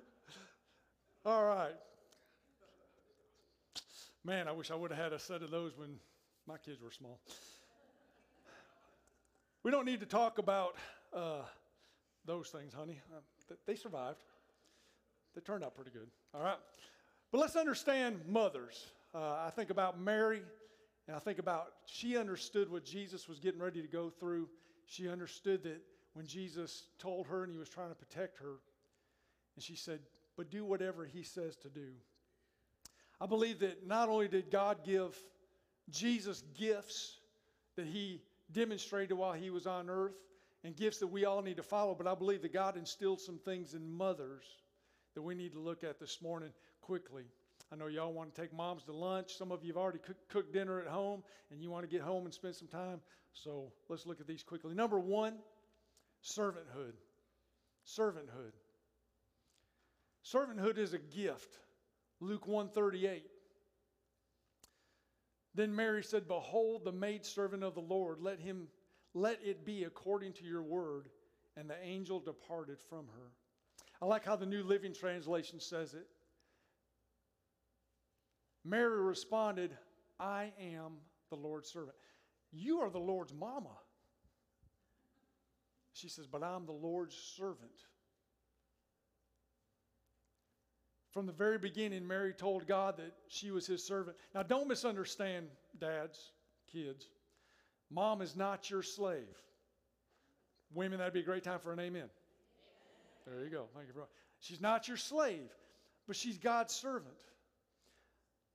All 1.25 1.43
right. 1.43 1.73
Man, 4.23 4.47
I 4.47 4.51
wish 4.51 4.69
I 4.69 4.75
would 4.75 4.91
have 4.91 4.99
had 4.99 5.11
a 5.11 5.17
set 5.17 5.41
of 5.41 5.49
those 5.49 5.75
when 5.75 5.95
my 6.47 6.57
kids 6.59 6.79
were 6.83 6.91
small. 6.91 7.19
We 9.63 9.71
don't 9.71 9.85
need 9.85 9.99
to 10.01 10.05
talk 10.05 10.37
about 10.37 10.75
uh, 11.11 11.41
those 12.27 12.49
things, 12.49 12.75
honey. 12.75 13.01
Uh, 13.11 13.21
th- 13.47 13.59
they 13.65 13.75
survived. 13.75 14.19
They 15.33 15.41
turned 15.41 15.63
out 15.63 15.73
pretty 15.73 15.91
good. 15.91 16.09
All 16.35 16.43
right. 16.43 16.59
But 17.31 17.39
let's 17.39 17.55
understand 17.55 18.21
mothers. 18.27 18.85
Uh, 19.15 19.45
I 19.47 19.51
think 19.55 19.71
about 19.71 19.99
Mary, 19.99 20.41
and 21.09 21.15
I 21.15 21.19
think 21.19 21.39
about 21.39 21.71
she 21.87 22.17
understood 22.17 22.71
what 22.71 22.85
Jesus 22.85 23.27
was 23.27 23.39
getting 23.39 23.59
ready 23.59 23.81
to 23.81 23.87
go 23.87 24.11
through. 24.11 24.47
she 24.85 25.09
understood 25.09 25.63
that 25.63 25.81
when 26.13 26.27
Jesus 26.27 26.83
told 26.99 27.25
her 27.25 27.43
and 27.43 27.51
he 27.51 27.57
was 27.57 27.67
trying 27.67 27.89
to 27.89 27.95
protect 27.95 28.37
her, 28.37 28.57
and 29.55 29.63
she 29.63 29.75
said, 29.75 30.01
But 30.37 30.51
do 30.51 30.63
whatever 30.63 31.05
he 31.05 31.23
says 31.23 31.55
to 31.57 31.67
do. 31.67 31.87
I 33.19 33.25
believe 33.25 33.57
that 33.61 33.87
not 33.87 34.07
only 34.07 34.27
did 34.27 34.51
God 34.51 34.85
give 34.85 35.17
Jesus 35.89 36.43
gifts 36.55 37.17
that 37.75 37.87
he 37.87 38.21
demonstrated 38.51 39.17
while 39.17 39.33
he 39.33 39.49
was 39.49 39.65
on 39.65 39.89
earth 39.89 40.13
and 40.63 40.75
gifts 40.75 40.99
that 40.99 41.07
we 41.07 41.25
all 41.25 41.41
need 41.41 41.57
to 41.57 41.63
follow, 41.63 41.95
but 41.95 42.05
I 42.05 42.13
believe 42.13 42.43
that 42.43 42.53
God 42.53 42.77
instilled 42.77 43.19
some 43.19 43.39
things 43.39 43.73
in 43.73 43.97
mothers 43.97 44.45
that 45.15 45.23
we 45.23 45.33
need 45.33 45.53
to 45.53 45.59
look 45.59 45.83
at 45.83 45.99
this 45.99 46.21
morning 46.21 46.51
quickly. 46.81 47.23
I 47.71 47.75
know 47.75 47.87
y'all 47.87 48.11
want 48.11 48.33
to 48.33 48.41
take 48.41 48.51
moms 48.51 48.83
to 48.85 48.93
lunch. 48.93 49.37
Some 49.37 49.51
of 49.51 49.63
you 49.63 49.69
have 49.73 49.77
already 49.77 49.99
cook, 49.99 50.17
cooked 50.29 50.53
dinner 50.53 50.81
at 50.81 50.87
home 50.87 51.23
and 51.51 51.61
you 51.61 51.69
want 51.69 51.83
to 51.83 51.89
get 51.89 52.01
home 52.01 52.25
and 52.25 52.33
spend 52.33 52.55
some 52.55 52.67
time. 52.67 52.99
So 53.33 53.71
let's 53.89 54.05
look 54.05 54.19
at 54.19 54.27
these 54.27 54.41
quickly. 54.41 54.73
Number 54.73 54.99
one, 54.99 55.35
servanthood. 56.23 56.93
Servanthood. 57.85 58.53
Servanthood 60.25 60.77
is 60.77 60.93
a 60.93 60.99
gift. 60.99 61.57
Luke 62.19 62.47
138. 62.47 63.23
Then 65.55 65.75
Mary 65.75 66.03
said, 66.03 66.27
Behold, 66.27 66.85
the 66.85 66.91
maidservant 66.91 67.63
of 67.63 67.75
the 67.75 67.81
Lord, 67.81 68.19
let 68.21 68.39
him 68.39 68.67
let 69.13 69.39
it 69.43 69.65
be 69.65 69.83
according 69.83 70.33
to 70.33 70.45
your 70.45 70.61
word. 70.61 71.09
And 71.57 71.69
the 71.69 71.81
angel 71.83 72.19
departed 72.19 72.79
from 72.79 73.05
her. 73.07 73.31
I 74.01 74.05
like 74.05 74.23
how 74.23 74.35
the 74.35 74.45
New 74.45 74.63
Living 74.63 74.93
Translation 74.93 75.59
says 75.59 75.93
it. 75.93 76.07
Mary 78.65 79.01
responded, 79.01 79.71
I 80.19 80.51
am 80.59 80.97
the 81.29 81.35
Lord's 81.35 81.69
servant. 81.69 81.95
You 82.51 82.79
are 82.79 82.89
the 82.89 82.99
Lord's 82.99 83.33
mama. 83.33 83.77
She 85.93 86.09
says, 86.09 86.27
But 86.27 86.43
I'm 86.43 86.65
the 86.65 86.71
Lord's 86.71 87.15
servant. 87.15 87.71
From 91.11 91.25
the 91.25 91.31
very 91.33 91.57
beginning, 91.57 92.07
Mary 92.07 92.33
told 92.33 92.67
God 92.67 92.97
that 92.97 93.13
she 93.27 93.51
was 93.51 93.65
his 93.65 93.83
servant. 93.83 94.15
Now, 94.35 94.43
don't 94.43 94.67
misunderstand, 94.67 95.47
dads, 95.79 96.31
kids. 96.71 97.09
Mom 97.89 98.21
is 98.21 98.35
not 98.35 98.69
your 98.69 98.83
slave. 98.83 99.25
Women, 100.73 100.99
that'd 100.99 101.13
be 101.13 101.21
a 101.21 101.23
great 101.23 101.43
time 101.43 101.59
for 101.59 101.73
an 101.73 101.79
amen. 101.79 102.09
There 103.25 103.43
you 103.43 103.49
go. 103.49 103.65
Thank 103.75 103.87
you. 103.87 104.03
She's 104.39 104.61
not 104.61 104.87
your 104.87 104.97
slave, 104.97 105.49
but 106.07 106.15
she's 106.15 106.37
God's 106.37 106.73
servant. 106.73 107.15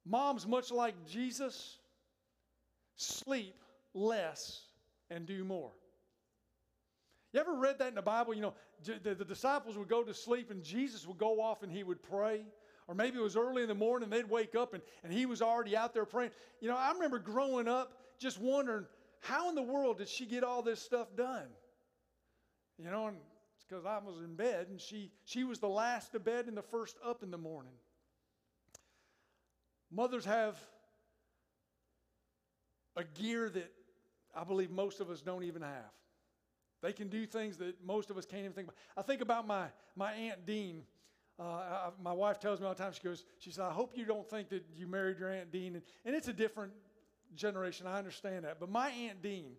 Moms, 0.07 0.47
much 0.47 0.71
like 0.71 0.95
Jesus, 1.07 1.79
sleep 2.97 3.55
less 3.95 4.63
and 5.11 5.27
do 5.27 5.45
more. 5.45 5.73
You 7.33 7.41
ever 7.41 7.55
read 7.55 7.79
that 7.79 7.89
in 7.89 7.95
the 7.97 8.03
Bible? 8.03 8.35
You 8.35 8.43
know, 8.43 8.55
the, 8.85 9.15
the, 9.15 9.25
disciples 9.25 9.77
would 9.77 9.89
go 9.89 10.05
to 10.05 10.15
sleep 10.15 10.51
and 10.51 10.63
Jesus 10.63 11.07
would 11.07 11.19
go 11.19 11.41
off 11.41 11.63
and 11.63 11.73
he 11.73 11.83
would 11.83 12.03
pray. 12.03 12.47
Or 12.87 12.95
maybe 12.95 13.19
it 13.19 13.23
was 13.23 13.37
early 13.37 13.63
in 13.63 13.69
the 13.69 13.75
morning, 13.75 14.11
they'd 14.11 14.29
wake 14.29 14.55
up 14.55 14.75
and, 14.75 14.83
and 15.03 15.13
he 15.13 15.27
was 15.27 15.43
already 15.43 15.77
out 15.77 15.95
there 15.95 16.05
praying. 16.05 16.31
You 16.61 16.69
know, 16.69 16.77
I 16.77 16.93
remember 16.93 17.19
growing 17.19 17.67
up 17.67 17.99
just 18.19 18.39
wondering, 18.39 18.87
how 19.21 19.49
in 19.49 19.55
the 19.55 19.63
world 19.63 19.99
did 19.99 20.09
she 20.09 20.27
get 20.27 20.45
all 20.45 20.63
this 20.63 20.81
stuff 20.81 21.09
done? 21.17 21.47
You 22.79 22.85
know, 22.85 23.09
and 23.09 23.17
it's 23.57 23.65
because 23.69 23.87
I 23.87 23.99
was 23.99 24.23
in 24.23 24.37
bed 24.37 24.69
and 24.69 24.81
she, 24.81 25.11
she 25.25 25.45
was 25.45 25.59
the 25.59 25.69
last 25.69 26.13
to 26.13 26.21
bed 26.21 26.47
and 26.47 26.57
the 26.57 26.63
first 26.63 26.99
up 27.05 27.23
in 27.23 27.31
the 27.31 27.39
morning. 27.39 27.73
Mothers 29.91 30.25
have 30.25 30.59
a 32.97 33.05
gear 33.05 33.49
that 33.49 33.73
I 34.35 34.45
believe 34.45 34.71
most 34.71 35.01
of 35.01 35.11
us 35.11 35.21
don't 35.23 35.45
even 35.45 35.63
have. 35.63 35.93
They 36.83 36.93
can 36.93 37.09
do 37.09 37.27
things 37.27 37.57
that 37.59 37.83
most 37.85 38.11
of 38.11 38.19
us 38.19 38.27
can't 38.27 38.41
even 38.41 38.53
think 38.53 38.69
about. 38.69 38.77
I 38.97 39.03
think 39.03 39.21
about 39.21 39.47
my, 39.47 39.67
my 39.97 40.13
Aunt 40.13 40.45
Dean. 40.45 40.83
Uh, 41.39 41.43
I, 41.43 41.91
my 42.03 42.13
wife 42.13 42.39
tells 42.39 42.61
me 42.61 42.67
all 42.67 42.75
the 42.75 42.83
time, 42.83 42.93
she 42.93 43.03
goes, 43.03 43.25
she 43.39 43.51
said, 43.51 43.65
I 43.65 43.73
hope 43.73 43.93
you 43.97 44.05
don't 44.05 44.29
think 44.29 44.51
that 44.51 44.65
you 44.77 44.87
married 44.87 45.19
your 45.19 45.31
Aunt 45.33 45.51
Dean. 45.51 45.77
And, 45.77 45.83
and 46.05 46.15
it's 46.15 46.29
a 46.29 46.33
different 46.33 46.73
generation, 47.35 47.87
I 47.87 47.99
understand 47.99 48.45
that. 48.45 48.61
But 48.61 48.71
my 48.71 48.91
Aunt 48.91 49.23
Dean, 49.23 49.53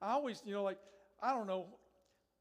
I 0.00 0.12
always, 0.12 0.42
you 0.44 0.52
know, 0.52 0.62
like, 0.62 0.78
I 1.22 1.32
don't 1.32 1.46
know, 1.46 1.66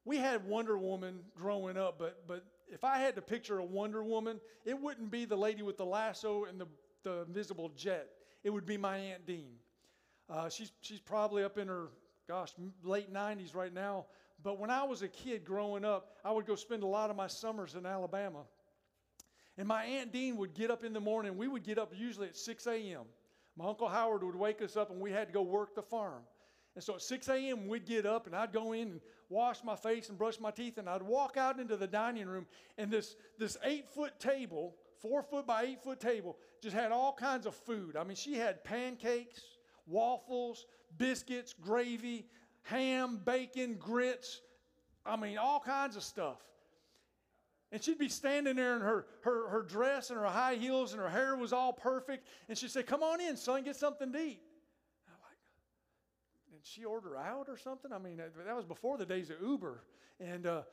we 0.03 0.17
had 0.17 0.45
Wonder 0.47 0.77
Woman 0.77 1.19
growing 1.35 1.77
up, 1.77 1.99
but, 1.99 2.27
but 2.27 2.43
if 2.67 2.83
I 2.83 2.97
had 2.97 3.15
to 3.15 3.21
picture 3.21 3.59
a 3.59 3.63
Wonder 3.63 4.03
Woman, 4.03 4.39
it 4.65 4.79
wouldn't 4.79 5.11
be 5.11 5.25
the 5.25 5.37
lady 5.37 5.61
with 5.61 5.77
the 5.77 5.85
lasso 5.85 6.45
and 6.45 6.59
the, 6.59 6.67
the 7.03 7.23
invisible 7.27 7.69
jet. 7.69 8.09
It 8.43 8.49
would 8.49 8.65
be 8.65 8.77
my 8.77 8.97
Aunt 8.97 9.25
Dean. 9.25 9.53
Uh, 10.29 10.49
she's, 10.49 10.71
she's 10.81 10.99
probably 10.99 11.43
up 11.43 11.57
in 11.57 11.67
her, 11.67 11.89
gosh, 12.27 12.51
late 12.83 13.13
90s 13.13 13.55
right 13.55 13.73
now. 13.73 14.05
But 14.43 14.59
when 14.59 14.69
I 14.69 14.83
was 14.83 15.01
a 15.01 15.07
kid 15.07 15.45
growing 15.45 15.85
up, 15.85 16.15
I 16.25 16.31
would 16.31 16.45
go 16.45 16.55
spend 16.55 16.83
a 16.83 16.87
lot 16.87 17.09
of 17.09 17.15
my 17.15 17.27
summers 17.27 17.75
in 17.75 17.85
Alabama. 17.85 18.43
And 19.57 19.67
my 19.67 19.83
Aunt 19.83 20.11
Dean 20.11 20.37
would 20.37 20.53
get 20.53 20.71
up 20.71 20.83
in 20.83 20.93
the 20.93 20.99
morning. 20.99 21.37
We 21.37 21.47
would 21.47 21.63
get 21.63 21.77
up 21.77 21.93
usually 21.95 22.27
at 22.27 22.37
6 22.37 22.65
a.m. 22.67 23.03
My 23.57 23.67
Uncle 23.67 23.89
Howard 23.89 24.23
would 24.23 24.35
wake 24.35 24.61
us 24.61 24.77
up 24.77 24.89
and 24.89 24.99
we 24.99 25.11
had 25.11 25.27
to 25.27 25.33
go 25.33 25.41
work 25.41 25.75
the 25.75 25.81
farm. 25.81 26.23
And 26.75 26.83
so 26.83 26.95
at 26.95 27.01
6 27.01 27.27
a.m., 27.27 27.67
we'd 27.67 27.85
get 27.85 28.05
up 28.05 28.25
and 28.27 28.35
I'd 28.35 28.53
go 28.53 28.71
in 28.71 28.87
and 28.87 29.01
wash 29.29 29.57
my 29.63 29.75
face 29.75 30.09
and 30.09 30.17
brush 30.17 30.39
my 30.39 30.51
teeth. 30.51 30.77
And 30.77 30.89
I'd 30.89 31.01
walk 31.01 31.35
out 31.35 31.59
into 31.59 31.75
the 31.75 31.87
dining 31.87 32.27
room, 32.27 32.47
and 32.77 32.89
this, 32.89 33.15
this 33.37 33.57
eight 33.63 33.89
foot 33.89 34.19
table, 34.19 34.75
four 35.01 35.23
foot 35.23 35.47
by 35.47 35.63
eight 35.63 35.83
foot 35.83 35.99
table, 35.99 36.37
just 36.61 36.75
had 36.75 36.91
all 36.91 37.13
kinds 37.13 37.45
of 37.45 37.55
food. 37.55 37.95
I 37.95 38.03
mean, 38.03 38.15
she 38.15 38.35
had 38.35 38.63
pancakes, 38.63 39.41
waffles, 39.87 40.65
biscuits, 40.97 41.53
gravy, 41.53 42.25
ham, 42.63 43.19
bacon, 43.25 43.75
grits. 43.75 44.41
I 45.05 45.15
mean, 45.15 45.37
all 45.37 45.59
kinds 45.59 45.95
of 45.95 46.03
stuff. 46.03 46.39
And 47.71 47.81
she'd 47.81 47.97
be 47.97 48.09
standing 48.09 48.57
there 48.57 48.75
in 48.75 48.81
her, 48.81 49.05
her, 49.21 49.47
her 49.49 49.61
dress 49.61 50.09
and 50.09 50.19
her 50.19 50.25
high 50.25 50.55
heels, 50.55 50.91
and 50.91 51.01
her 51.01 51.09
hair 51.09 51.35
was 51.37 51.53
all 51.53 51.71
perfect. 51.71 52.27
And 52.49 52.57
she'd 52.57 52.71
say, 52.71 52.83
Come 52.83 53.01
on 53.01 53.21
in, 53.21 53.37
son, 53.37 53.63
get 53.63 53.77
something 53.77 54.11
to 54.11 54.19
eat. 54.19 54.41
I'm 55.07 55.15
like, 55.23 55.37
Did 56.51 56.67
she 56.67 56.83
order 56.83 57.15
out 57.17 57.47
or 57.47 57.57
something? 57.57 57.93
I 57.93 57.97
mean, 57.97 58.17
that 58.17 58.55
was 58.55 58.65
before 58.65 58.97
the 58.97 59.05
days 59.05 59.29
of 59.29 59.37
Uber. 59.41 59.83
And, 60.19 60.45
uh, 60.45 60.63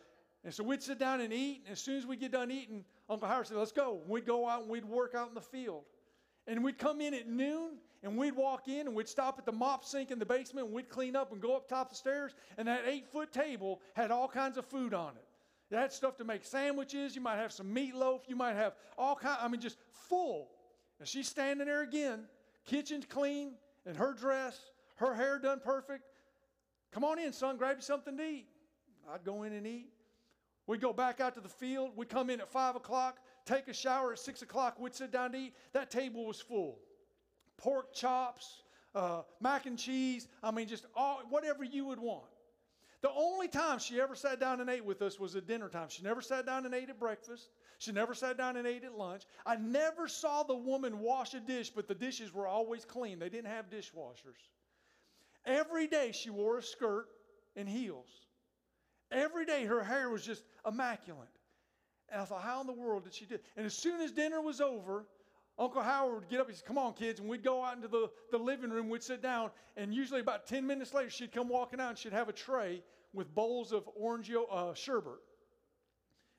and 0.44 0.54
so 0.54 0.62
we'd 0.62 0.82
sit 0.82 0.98
down 0.98 1.20
and 1.20 1.32
eat. 1.32 1.62
And 1.64 1.72
as 1.72 1.80
soon 1.80 1.96
as 1.96 2.06
we 2.06 2.16
get 2.16 2.32
done 2.32 2.50
eating, 2.50 2.84
Uncle 3.08 3.28
Howard 3.28 3.46
said, 3.46 3.56
Let's 3.56 3.72
go. 3.72 4.00
we'd 4.06 4.26
go 4.26 4.48
out 4.48 4.62
and 4.62 4.70
we'd 4.70 4.84
work 4.84 5.14
out 5.14 5.28
in 5.28 5.34
the 5.34 5.40
field. 5.40 5.84
And 6.46 6.64
we'd 6.64 6.78
come 6.78 7.00
in 7.00 7.12
at 7.12 7.28
noon 7.28 7.72
and 8.02 8.16
we'd 8.16 8.34
walk 8.34 8.68
in 8.68 8.86
and 8.86 8.94
we'd 8.94 9.08
stop 9.08 9.38
at 9.38 9.44
the 9.44 9.52
mop 9.52 9.84
sink 9.84 10.10
in 10.10 10.18
the 10.18 10.24
basement 10.24 10.66
and 10.66 10.74
we'd 10.74 10.88
clean 10.88 11.16
up 11.16 11.32
and 11.32 11.40
go 11.42 11.56
up 11.56 11.68
top 11.68 11.90
the 11.90 11.96
stairs. 11.96 12.34
And 12.56 12.68
that 12.68 12.82
eight 12.86 13.06
foot 13.08 13.32
table 13.32 13.80
had 13.94 14.10
all 14.10 14.28
kinds 14.28 14.56
of 14.56 14.64
food 14.64 14.94
on 14.94 15.12
it. 15.16 15.74
It 15.74 15.76
had 15.76 15.92
stuff 15.92 16.16
to 16.16 16.24
make 16.24 16.44
sandwiches. 16.44 17.14
You 17.14 17.20
might 17.20 17.36
have 17.36 17.52
some 17.52 17.74
meatloaf. 17.74 18.20
You 18.26 18.36
might 18.36 18.54
have 18.54 18.74
all 18.96 19.16
kind. 19.16 19.36
I 19.40 19.48
mean, 19.48 19.60
just 19.60 19.76
full. 20.08 20.48
And 20.98 21.06
she's 21.06 21.28
standing 21.28 21.66
there 21.66 21.82
again, 21.82 22.24
kitchen's 22.64 23.04
clean, 23.04 23.52
and 23.84 23.96
her 23.96 24.14
dress, 24.14 24.58
her 24.96 25.14
hair 25.14 25.38
done 25.38 25.60
perfect. 25.62 26.04
Come 26.90 27.04
on 27.04 27.18
in, 27.18 27.32
son. 27.32 27.56
Grab 27.56 27.76
you 27.76 27.82
something 27.82 28.16
to 28.16 28.24
eat. 28.24 28.46
I'd 29.12 29.24
go 29.24 29.42
in 29.42 29.52
and 29.52 29.66
eat. 29.66 29.90
We'd 30.68 30.82
go 30.82 30.92
back 30.92 31.18
out 31.18 31.34
to 31.34 31.40
the 31.40 31.48
field. 31.48 31.92
We'd 31.96 32.10
come 32.10 32.28
in 32.28 32.40
at 32.42 32.48
five 32.50 32.76
o'clock, 32.76 33.16
take 33.46 33.68
a 33.68 33.72
shower 33.72 34.12
at 34.12 34.18
six 34.18 34.42
o'clock. 34.42 34.78
We'd 34.78 34.94
sit 34.94 35.10
down 35.10 35.32
to 35.32 35.38
eat. 35.38 35.54
That 35.72 35.90
table 35.90 36.26
was 36.26 36.40
full. 36.40 36.78
Pork 37.56 37.94
chops, 37.94 38.62
uh, 38.94 39.22
mac 39.40 39.64
and 39.64 39.78
cheese. 39.78 40.28
I 40.42 40.50
mean, 40.50 40.68
just 40.68 40.84
all 40.94 41.22
whatever 41.30 41.64
you 41.64 41.86
would 41.86 41.98
want. 41.98 42.28
The 43.00 43.10
only 43.10 43.48
time 43.48 43.78
she 43.78 43.98
ever 43.98 44.14
sat 44.14 44.40
down 44.40 44.60
and 44.60 44.68
ate 44.68 44.84
with 44.84 45.00
us 45.00 45.18
was 45.18 45.36
at 45.36 45.46
dinner 45.46 45.70
time. 45.70 45.88
She 45.88 46.02
never 46.02 46.20
sat 46.20 46.44
down 46.44 46.66
and 46.66 46.74
ate 46.74 46.90
at 46.90 47.00
breakfast. 47.00 47.48
She 47.78 47.92
never 47.92 48.12
sat 48.12 48.36
down 48.36 48.56
and 48.56 48.66
ate 48.66 48.84
at 48.84 48.92
lunch. 48.92 49.22
I 49.46 49.56
never 49.56 50.06
saw 50.06 50.42
the 50.42 50.56
woman 50.56 50.98
wash 50.98 51.32
a 51.32 51.40
dish, 51.40 51.70
but 51.70 51.88
the 51.88 51.94
dishes 51.94 52.34
were 52.34 52.46
always 52.46 52.84
clean. 52.84 53.18
They 53.18 53.30
didn't 53.30 53.50
have 53.50 53.70
dishwashers. 53.70 54.50
Every 55.46 55.86
day 55.86 56.12
she 56.12 56.28
wore 56.28 56.58
a 56.58 56.62
skirt 56.62 57.06
and 57.56 57.68
heels. 57.68 58.27
Every 59.10 59.46
day 59.46 59.64
her 59.64 59.82
hair 59.82 60.10
was 60.10 60.24
just 60.24 60.42
immaculate. 60.66 61.28
And 62.10 62.20
I 62.22 62.24
thought, 62.24 62.42
how 62.42 62.60
in 62.60 62.66
the 62.66 62.72
world 62.72 63.04
did 63.04 63.14
she 63.14 63.24
do? 63.24 63.38
And 63.56 63.66
as 63.66 63.74
soon 63.74 64.00
as 64.00 64.12
dinner 64.12 64.40
was 64.40 64.60
over, 64.60 65.06
Uncle 65.58 65.82
Howard 65.82 66.14
would 66.14 66.28
get 66.28 66.40
up. 66.40 66.48
He 66.48 66.54
said, 66.54 66.64
Come 66.66 66.78
on, 66.78 66.94
kids. 66.94 67.20
And 67.20 67.28
we'd 67.28 67.42
go 67.42 67.64
out 67.64 67.76
into 67.76 67.88
the, 67.88 68.10
the 68.30 68.38
living 68.38 68.70
room. 68.70 68.88
We'd 68.88 69.02
sit 69.02 69.20
down. 69.20 69.50
And 69.76 69.92
usually, 69.92 70.20
about 70.20 70.46
10 70.46 70.66
minutes 70.66 70.94
later, 70.94 71.10
she'd 71.10 71.32
come 71.32 71.48
walking 71.48 71.80
out 71.80 71.90
and 71.90 71.98
she'd 71.98 72.12
have 72.12 72.28
a 72.28 72.32
tray 72.32 72.82
with 73.12 73.34
bowls 73.34 73.72
of 73.72 73.88
orange 73.96 74.30
uh, 74.50 74.74
sherbet. 74.74 75.18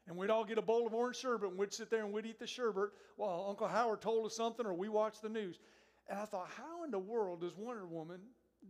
And 0.07 0.17
we'd 0.17 0.29
all 0.29 0.45
get 0.45 0.57
a 0.57 0.61
bowl 0.61 0.87
of 0.87 0.93
orange 0.93 1.17
sherbet 1.17 1.49
and 1.49 1.59
we'd 1.59 1.73
sit 1.73 1.91
there 1.91 2.03
and 2.03 2.13
we'd 2.13 2.25
eat 2.25 2.39
the 2.39 2.47
sherbet 2.47 2.89
while 3.17 3.45
Uncle 3.49 3.67
Howard 3.67 4.01
told 4.01 4.25
us 4.25 4.35
something 4.35 4.65
or 4.65 4.73
we 4.73 4.89
watched 4.89 5.21
the 5.21 5.29
news. 5.29 5.59
And 6.07 6.17
I 6.17 6.25
thought, 6.25 6.49
how 6.57 6.83
in 6.83 6.89
the 6.89 6.99
world 6.99 7.41
does 7.41 7.55
Wonder 7.55 7.85
Woman 7.85 8.19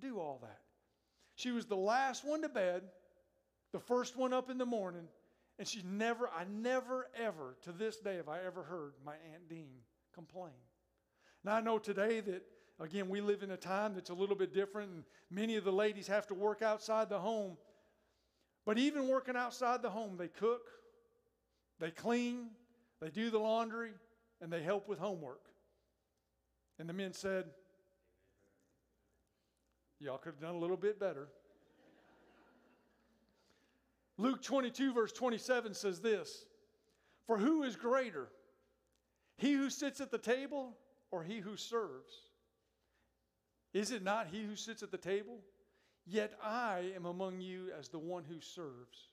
do 0.02 0.20
all 0.20 0.40
that? 0.42 0.60
She 1.36 1.52
was 1.52 1.66
the 1.66 1.78
last 1.78 2.26
one 2.26 2.42
to 2.42 2.50
bed 2.50 2.84
the 3.72 3.80
first 3.80 4.18
one 4.18 4.34
up 4.34 4.50
in 4.50 4.58
the 4.58 4.66
morning, 4.66 5.08
and 5.58 5.68
she 5.68 5.82
never, 5.84 6.30
I 6.30 6.46
never 6.50 7.08
ever, 7.16 7.58
to 7.64 7.72
this 7.72 7.98
day, 7.98 8.16
have 8.16 8.30
I 8.30 8.40
ever 8.46 8.64
heard 8.64 8.94
my 9.06 9.14
Aunt 9.34 9.48
Dean 9.50 9.80
complain. 10.14 10.54
Now, 11.44 11.56
I 11.56 11.62
know 11.62 11.78
today 11.78 12.20
that, 12.22 12.44
again, 12.80 13.10
we 13.10 13.22
live 13.22 13.44
in 13.44 13.52
a 13.52 13.58
time 13.58 13.94
that's 13.94 14.10
a 14.10 14.14
little 14.14 14.36
bit 14.36 14.54
different, 14.54 14.92
and 14.92 15.04
many 15.30 15.56
of 15.56 15.64
the 15.64 15.72
ladies 15.72 16.08
have 16.08 16.28
to 16.28 16.34
work 16.34 16.62
outside 16.62 17.10
the 17.10 17.20
home. 17.20 17.58
But 18.66 18.78
even 18.78 19.08
working 19.08 19.36
outside 19.36 19.82
the 19.82 19.90
home, 19.90 20.16
they 20.18 20.28
cook, 20.28 20.70
they 21.80 21.92
clean, 21.92 22.50
they 23.02 23.10
do 23.10 23.30
the 23.30 23.40
laundry, 23.40 23.92
and 24.42 24.52
they 24.52 24.62
help 24.62 24.88
with 24.88 25.00
homework. 25.00 25.42
And 26.78 26.88
the 26.88 26.94
men 26.94 27.14
said, 27.14 27.46
Y'all 30.02 30.18
could 30.18 30.34
have 30.34 30.42
done 30.42 30.56
a 30.56 30.58
little 30.58 30.78
bit 30.78 30.98
better. 30.98 31.28
Luke 34.20 34.44
22, 34.44 34.94
verse 34.94 35.14
27 35.14 35.74
says 35.74 36.02
this 36.02 36.46
For 37.26 37.38
who 37.38 37.64
is 37.64 37.78
greater, 37.78 38.28
he 39.38 39.54
who 39.54 39.70
sits 39.70 40.02
at 40.02 40.12
the 40.12 40.18
table 40.18 40.76
or 41.10 41.24
he 41.24 41.40
who 41.40 41.56
serves? 41.56 42.14
Is 43.74 43.92
it 43.92 44.04
not 44.04 44.28
he 44.28 44.44
who 44.44 44.58
sits 44.58 44.84
at 44.84 44.92
the 44.92 44.98
table? 44.98 45.40
Yet 46.06 46.34
I 46.44 46.92
am 46.96 47.06
among 47.06 47.40
you 47.40 47.68
as 47.80 47.88
the 47.88 48.00
one 48.00 48.26
who 48.28 48.42
serves. 48.42 49.08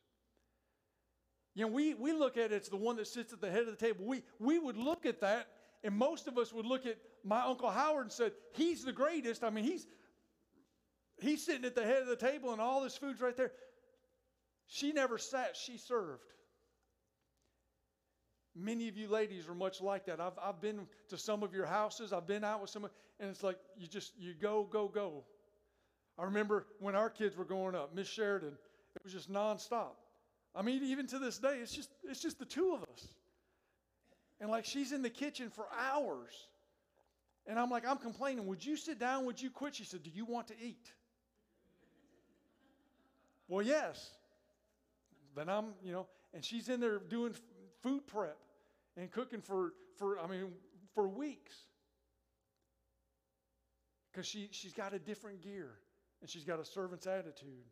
You 1.55 1.67
know, 1.67 1.73
we, 1.73 1.95
we 1.95 2.13
look 2.13 2.37
at 2.37 2.51
it 2.51 2.63
as 2.63 2.69
the 2.69 2.77
one 2.77 2.97
that 2.97 3.07
sits 3.07 3.33
at 3.33 3.41
the 3.41 3.51
head 3.51 3.61
of 3.61 3.67
the 3.67 3.77
table. 3.77 4.05
We, 4.05 4.25
we 4.41 4.59
would 4.59 4.77
look 4.77 5.07
at 5.07 5.21
that, 5.21 5.47
and 5.85 5.95
most 5.95 6.27
of 6.27 6.37
us 6.37 6.53
would 6.53 6.67
look 6.67 6.85
at 6.85 6.97
my 7.23 7.43
Uncle 7.43 7.71
Howard 7.71 8.03
and 8.03 8.13
said, 8.13 8.33
He's 8.55 8.85
the 8.85 8.93
greatest. 8.93 9.45
I 9.45 9.51
mean, 9.51 9.65
he's 9.65 9.87
he's 11.19 11.45
sitting 11.45 11.65
at 11.65 11.75
the 11.75 11.85
head 11.85 12.03
of 12.03 12.09
the 12.09 12.17
table 12.17 12.53
and 12.53 12.61
all 12.61 12.83
this 12.83 12.97
food's 12.97 13.21
right 13.21 13.37
there. 13.37 13.53
She 14.67 14.93
never 14.93 15.19
sat, 15.19 15.57
she 15.57 15.79
served. 15.79 16.23
Many 18.55 18.89
of 18.89 18.97
you 18.97 19.09
ladies 19.09 19.49
are 19.49 19.55
much 19.55 19.81
like 19.81 20.07
that. 20.07 20.21
I've, 20.21 20.39
I've 20.43 20.61
been 20.61 20.87
to 21.11 21.19
some 21.19 21.43
of 21.43 21.55
your 21.55 21.67
houses, 21.67 22.13
I've 22.13 22.27
been 22.27 22.43
out 22.43 22.63
with 22.63 22.71
some, 22.71 22.85
and 23.21 23.31
it's 23.31 23.43
like 23.43 23.59
you 23.77 23.87
just, 23.87 24.13
you 24.19 24.33
go, 24.35 24.65
go, 24.65 24.89
go. 24.89 25.25
I 26.19 26.25
remember 26.25 26.67
when 26.81 26.95
our 26.95 27.11
kids 27.11 27.37
were 27.37 27.45
growing 27.45 27.75
up, 27.75 27.95
Miss 27.95 28.09
Sheridan, 28.09 28.57
it 28.97 29.05
was 29.05 29.13
just 29.13 29.31
nonstop. 29.31 29.93
I 30.55 30.63
mean, 30.63 30.85
even 30.85 31.07
to 31.09 31.19
this 31.19 31.37
day, 31.39 31.59
it's 31.61 31.75
just, 31.75 31.91
it's 32.05 32.23
just 32.23 32.39
the 32.39 32.47
two 32.47 32.73
of 32.73 32.83
us. 32.83 33.09
And 34.41 34.51
like 34.51 34.65
she's 34.65 34.93
in 34.93 35.03
the 35.03 35.11
kitchen 35.11 35.51
for 35.51 35.67
hours. 35.79 36.33
And 37.47 37.59
I'm 37.59 37.71
like, 37.71 37.87
I'm 37.87 37.99
complaining, 37.99 38.47
would 38.47 38.65
you 38.65 38.77
sit 38.77 38.99
down? 38.99 39.27
Would 39.27 39.41
you 39.41 39.51
quit? 39.51 39.75
She 39.75 39.85
said, 39.85 40.03
Do 40.03 40.11
you 40.13 40.25
want 40.25 40.49
to 40.49 40.55
eat? 40.61 40.91
well, 43.49 43.63
yes. 43.65 44.11
Then 45.37 45.51
I'm, 45.51 45.75
you 45.85 45.93
know, 45.93 46.07
and 46.33 46.45
she's 46.45 46.69
in 46.69 46.81
there 46.81 46.99
doing 46.99 47.35
food 47.83 48.07
prep 48.07 48.39
and 48.97 49.11
cooking 49.11 49.43
for, 49.43 49.75
for 49.99 50.19
I 50.19 50.27
mean, 50.27 50.53
for 50.95 51.07
weeks. 51.07 51.55
Because 54.11 54.27
she, 54.27 54.49
she's 54.51 54.73
got 54.73 54.95
a 54.95 54.99
different 54.99 55.43
gear 55.43 55.71
and 56.23 56.31
she's 56.31 56.45
got 56.45 56.59
a 56.59 56.65
servant's 56.65 57.07
attitude. 57.07 57.67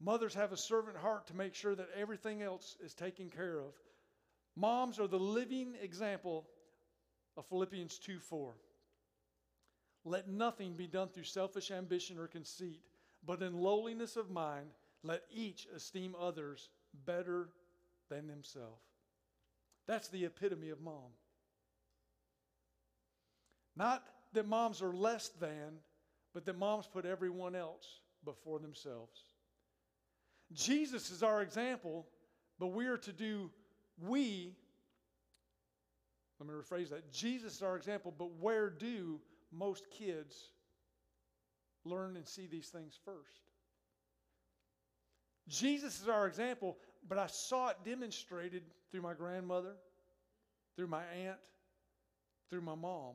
Mothers 0.00 0.34
have 0.34 0.52
a 0.52 0.56
servant 0.56 0.96
heart 0.96 1.26
to 1.26 1.34
make 1.34 1.56
sure 1.56 1.74
that 1.74 1.88
everything 1.96 2.40
else 2.40 2.76
is 2.84 2.94
taken 2.94 3.30
care 3.30 3.58
of. 3.58 3.74
Moms 4.54 5.00
are 5.00 5.08
the 5.08 5.18
living 5.18 5.74
example 5.82 6.46
of 7.36 7.46
Philippians 7.46 7.98
2 7.98 8.20
4. 8.20 8.54
Let 10.04 10.28
nothing 10.28 10.74
be 10.74 10.86
done 10.86 11.08
through 11.08 11.24
selfish 11.24 11.72
ambition 11.72 12.16
or 12.18 12.28
conceit, 12.28 12.80
but 13.26 13.42
in 13.42 13.54
lowliness 13.54 14.16
of 14.16 14.30
mind, 14.30 14.68
let 15.02 15.22
each 15.30 15.66
esteem 15.74 16.14
others 16.20 16.68
better 17.06 17.48
than 18.08 18.26
themselves. 18.26 18.82
That's 19.86 20.08
the 20.08 20.24
epitome 20.24 20.70
of 20.70 20.80
mom. 20.80 21.12
Not 23.76 24.04
that 24.32 24.46
moms 24.46 24.82
are 24.82 24.92
less 24.92 25.28
than, 25.40 25.78
but 26.34 26.44
that 26.44 26.58
moms 26.58 26.86
put 26.86 27.06
everyone 27.06 27.54
else 27.54 28.00
before 28.24 28.58
themselves. 28.58 29.20
Jesus 30.52 31.10
is 31.10 31.22
our 31.22 31.42
example, 31.42 32.06
but 32.58 32.68
we 32.68 32.86
are 32.86 32.96
to 32.98 33.12
do, 33.12 33.50
we, 34.00 34.54
let 36.38 36.48
me 36.48 36.54
rephrase 36.54 36.90
that. 36.90 37.12
Jesus 37.12 37.56
is 37.56 37.62
our 37.62 37.76
example, 37.76 38.14
but 38.16 38.32
where 38.40 38.70
do 38.70 39.20
most 39.52 39.90
kids 39.90 40.50
learn 41.84 42.16
and 42.16 42.26
see 42.26 42.46
these 42.46 42.68
things 42.68 42.98
first? 43.04 43.47
Jesus 45.48 46.00
is 46.00 46.08
our 46.08 46.26
example, 46.26 46.76
but 47.08 47.18
I 47.18 47.26
saw 47.26 47.68
it 47.68 47.76
demonstrated 47.84 48.62
through 48.90 49.02
my 49.02 49.14
grandmother, 49.14 49.74
through 50.76 50.88
my 50.88 51.02
aunt, 51.04 51.38
through 52.50 52.60
my 52.60 52.74
mom. 52.74 53.14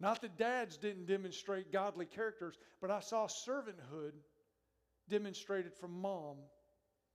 Not 0.00 0.20
that 0.22 0.36
dads 0.36 0.76
didn't 0.76 1.06
demonstrate 1.06 1.72
godly 1.72 2.06
characters, 2.06 2.58
but 2.80 2.90
I 2.90 3.00
saw 3.00 3.26
servanthood 3.26 4.12
demonstrated 5.08 5.74
from 5.74 6.00
mom 6.00 6.36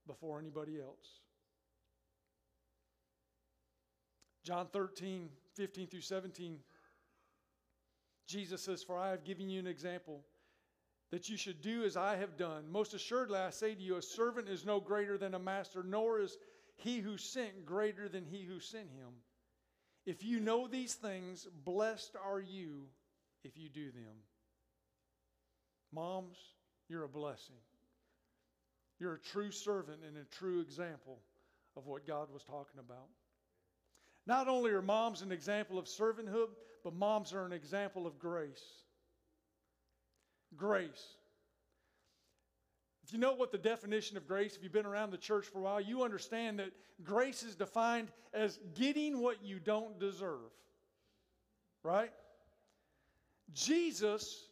before 0.08 0.40
anybody 0.40 0.80
else. 0.80 1.22
John 4.44 4.68
13, 4.74 5.30
15 5.56 5.88
through 5.88 6.02
17, 6.02 6.58
Jesus 8.28 8.62
says, 8.62 8.84
For 8.84 8.98
I 8.98 9.12
have 9.12 9.24
given 9.24 9.50
you 9.50 9.60
an 9.60 9.68
example 9.68 10.26
that 11.14 11.30
you 11.30 11.38
should 11.38 11.62
do 11.62 11.84
as 11.84 11.96
I 11.96 12.16
have 12.16 12.38
done. 12.38 12.64
Most 12.72 12.96
assuredly, 12.96 13.38
I 13.38 13.52
say 13.52 13.76
to 13.76 13.82
you, 13.82 13.98
a 13.98 14.02
servant 14.02 14.50
is 14.50 14.66
no 14.66 14.80
greater 14.80 15.16
than 15.16 15.36
a 15.36 15.40
master, 15.40 15.84
nor 15.84 16.20
is 16.20 16.40
he 16.76 17.02
who 17.02 17.18
sent 17.18 17.68
greater 17.68 18.10
than 18.10 18.26
he 18.26 18.42
who 18.42 18.60
sent 18.60 18.90
him. 18.90 19.14
If 20.08 20.24
you 20.24 20.40
know 20.40 20.68
these 20.68 20.96
things, 20.96 21.48
blessed 21.66 22.16
are 22.26 22.40
you 22.40 22.88
if 23.44 23.60
you 23.60 23.70
do 23.70 23.92
them. 23.92 24.16
Moms, 25.94 26.36
you're 26.90 27.04
a 27.04 27.08
blessing. 27.08 27.62
You're 29.00 29.14
a 29.14 29.20
true 29.20 29.52
servant 29.52 30.00
and 30.08 30.18
a 30.18 30.36
true 30.40 30.62
example 30.62 31.20
of 31.78 31.86
what 31.86 32.08
God 32.08 32.34
was 32.34 32.44
talking 32.44 32.80
about. 32.80 33.10
Not 34.26 34.48
only 34.48 34.72
are 34.72 34.82
moms 34.82 35.22
an 35.22 35.32
example 35.32 35.78
of 35.78 35.86
servanthood, 35.86 36.50
but 36.84 36.96
moms 36.96 37.34
are 37.34 37.46
an 37.46 37.54
example 37.54 38.08
of 38.08 38.18
grace. 38.18 38.83
Grace. 40.58 41.16
If 43.04 43.12
you 43.12 43.20
know 43.20 43.34
what 43.34 43.52
the 43.52 43.58
definition 43.58 44.16
of 44.16 44.28
grace, 44.28 44.56
if 44.56 44.64
you've 44.64 44.72
been 44.72 44.86
around 44.86 45.12
the 45.12 45.18
church 45.18 45.46
for 45.46 45.60
a 45.60 45.62
while, 45.62 45.82
you 45.82 46.04
understand 46.04 46.60
that 46.60 46.72
grace 47.04 47.44
is 47.44 47.56
defined 47.56 48.10
as 48.34 48.60
getting 48.76 49.20
what 49.20 49.44
you 49.44 49.60
don't 49.60 50.00
deserve. 50.00 50.52
Right? 51.84 52.12
Jesus 53.54 54.48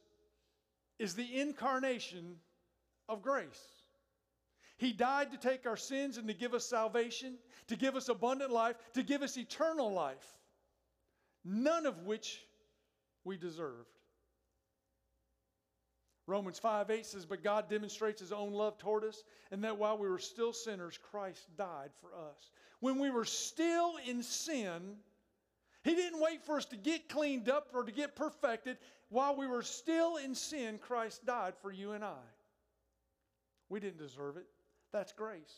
is 0.99 1.15
the 1.15 1.39
incarnation 1.39 2.35
of 3.07 3.21
grace. 3.21 3.61
He 4.77 4.91
died 4.91 5.31
to 5.31 5.37
take 5.37 5.65
our 5.65 5.77
sins 5.77 6.17
and 6.17 6.27
to 6.27 6.33
give 6.33 6.53
us 6.53 6.65
salvation, 6.65 7.37
to 7.67 7.77
give 7.77 7.95
us 7.95 8.09
abundant 8.09 8.51
life, 8.51 8.75
to 8.95 9.03
give 9.03 9.21
us 9.21 9.37
eternal 9.37 9.93
life, 9.93 10.27
none 11.45 11.85
of 11.85 12.03
which 12.03 12.39
we 13.23 13.37
deserved. 13.37 14.00
Romans 16.27 16.59
5 16.59 16.89
8 16.89 17.05
says, 17.05 17.25
But 17.25 17.43
God 17.43 17.69
demonstrates 17.69 18.21
his 18.21 18.31
own 18.31 18.53
love 18.53 18.77
toward 18.77 19.03
us, 19.03 19.23
and 19.51 19.63
that 19.63 19.77
while 19.77 19.97
we 19.97 20.07
were 20.07 20.19
still 20.19 20.53
sinners, 20.53 20.99
Christ 21.11 21.47
died 21.57 21.89
for 21.99 22.09
us. 22.15 22.51
When 22.79 22.99
we 22.99 23.09
were 23.09 23.25
still 23.25 23.95
in 24.07 24.23
sin, 24.23 24.97
he 25.83 25.95
didn't 25.95 26.21
wait 26.21 26.43
for 26.43 26.57
us 26.57 26.65
to 26.65 26.77
get 26.77 27.09
cleaned 27.09 27.49
up 27.49 27.69
or 27.73 27.83
to 27.83 27.91
get 27.91 28.15
perfected. 28.15 28.77
While 29.09 29.35
we 29.35 29.47
were 29.47 29.63
still 29.63 30.17
in 30.17 30.35
sin, 30.35 30.77
Christ 30.79 31.25
died 31.25 31.53
for 31.61 31.71
you 31.71 31.91
and 31.91 32.03
I. 32.03 32.23
We 33.69 33.79
didn't 33.79 33.99
deserve 33.99 34.37
it. 34.37 34.45
That's 34.91 35.11
grace. 35.13 35.55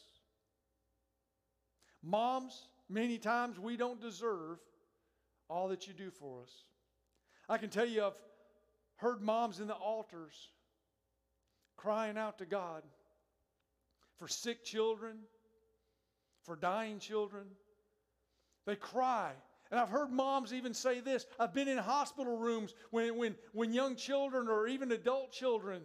Moms, 2.01 2.67
many 2.89 3.17
times 3.17 3.59
we 3.59 3.75
don't 3.77 3.99
deserve 3.99 4.59
all 5.49 5.69
that 5.69 5.87
you 5.87 5.93
do 5.93 6.09
for 6.09 6.43
us. 6.43 6.51
I 7.49 7.57
can 7.57 7.69
tell 7.69 7.85
you, 7.85 8.05
I've 8.05 8.13
heard 9.03 9.21
moms 9.21 9.59
in 9.59 9.67
the 9.67 9.75
altars 9.75 10.49
crying 11.77 12.17
out 12.17 12.39
to 12.39 12.45
God 12.45 12.83
for 14.17 14.27
sick 14.27 14.63
children, 14.63 15.17
for 16.43 16.55
dying 16.55 16.99
children. 16.99 17.45
They 18.65 18.75
cry. 18.75 19.31
And 19.69 19.79
I've 19.79 19.89
heard 19.89 20.11
moms 20.11 20.53
even 20.53 20.73
say 20.73 21.01
this. 21.01 21.25
I've 21.39 21.53
been 21.53 21.67
in 21.67 21.77
hospital 21.77 22.37
rooms 22.37 22.73
when, 22.91 23.17
when, 23.17 23.35
when 23.51 23.73
young 23.73 23.95
children 23.95 24.47
or 24.47 24.67
even 24.67 24.91
adult 24.91 25.31
children 25.31 25.81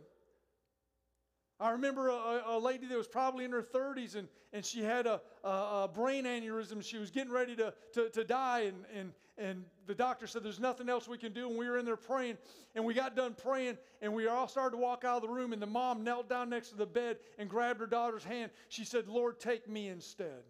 I 1.60 1.70
remember 1.70 2.08
a, 2.08 2.42
a, 2.46 2.58
lady 2.58 2.86
that 2.86 2.96
was 2.96 3.08
probably 3.08 3.44
in 3.44 3.50
her 3.50 3.62
30s 3.62 4.14
and, 4.14 4.28
and 4.52 4.64
she 4.64 4.82
had 4.82 5.06
a, 5.06 5.20
a, 5.42 5.48
a 5.48 5.90
brain 5.92 6.24
aneurysm. 6.24 6.84
She 6.84 6.98
was 6.98 7.10
getting 7.10 7.32
ready 7.32 7.56
to, 7.56 7.74
to, 7.94 8.10
to 8.10 8.24
die, 8.24 8.60
and, 8.60 8.84
and, 8.94 9.12
and 9.38 9.64
the 9.86 9.94
doctor 9.94 10.26
said, 10.26 10.42
There's 10.42 10.60
nothing 10.60 10.88
else 10.88 11.08
we 11.08 11.16
can 11.16 11.32
do. 11.32 11.48
And 11.48 11.56
we 11.56 11.68
were 11.68 11.78
in 11.78 11.84
there 11.84 11.96
praying, 11.96 12.36
and 12.74 12.84
we 12.84 12.92
got 12.92 13.14
done 13.14 13.34
praying, 13.34 13.78
and 14.02 14.12
we 14.12 14.26
all 14.26 14.48
started 14.48 14.76
to 14.76 14.82
walk 14.82 15.04
out 15.04 15.16
of 15.16 15.22
the 15.22 15.28
room. 15.28 15.52
And 15.52 15.62
the 15.62 15.66
mom 15.66 16.02
knelt 16.02 16.28
down 16.28 16.50
next 16.50 16.70
to 16.70 16.76
the 16.76 16.86
bed 16.86 17.18
and 17.38 17.48
grabbed 17.48 17.80
her 17.80 17.86
daughter's 17.86 18.24
hand. 18.24 18.50
She 18.68 18.84
said, 18.84 19.08
Lord, 19.08 19.38
take 19.38 19.68
me 19.68 19.88
instead. 19.88 20.42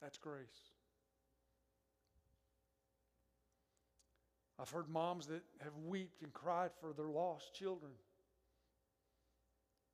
That's 0.00 0.18
grace. 0.18 0.46
I've 4.58 4.70
heard 4.70 4.88
moms 4.88 5.26
that 5.26 5.42
have 5.60 5.72
wept 5.84 6.22
and 6.22 6.32
cried 6.32 6.70
for 6.80 6.92
their 6.92 7.08
lost 7.08 7.54
children. 7.54 7.92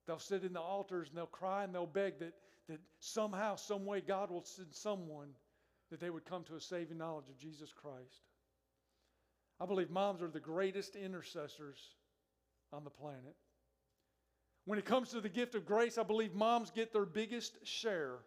They'll 0.05 0.19
sit 0.19 0.43
in 0.43 0.53
the 0.53 0.61
altars 0.61 1.09
and 1.09 1.17
they'll 1.17 1.25
cry 1.25 1.63
and 1.63 1.73
they'll 1.73 1.85
beg 1.85 2.19
that, 2.19 2.33
that 2.67 2.79
somehow, 2.99 3.55
some 3.55 3.85
way, 3.85 4.01
God 4.01 4.31
will 4.31 4.43
send 4.43 4.73
someone 4.73 5.29
that 5.89 5.99
they 5.99 6.09
would 6.09 6.25
come 6.25 6.43
to 6.45 6.55
a 6.55 6.61
saving 6.61 6.97
knowledge 6.97 7.29
of 7.29 7.37
Jesus 7.37 7.71
Christ. 7.71 8.23
I 9.59 9.65
believe 9.65 9.89
moms 9.89 10.21
are 10.21 10.29
the 10.29 10.39
greatest 10.39 10.95
intercessors 10.95 11.79
on 12.71 12.83
the 12.83 12.89
planet. 12.89 13.35
When 14.65 14.79
it 14.79 14.85
comes 14.85 15.09
to 15.09 15.21
the 15.21 15.29
gift 15.29 15.55
of 15.55 15.65
grace, 15.65 15.97
I 15.97 16.03
believe 16.03 16.33
moms 16.33 16.71
get 16.71 16.93
their 16.93 17.05
biggest 17.05 17.65
share 17.65 18.19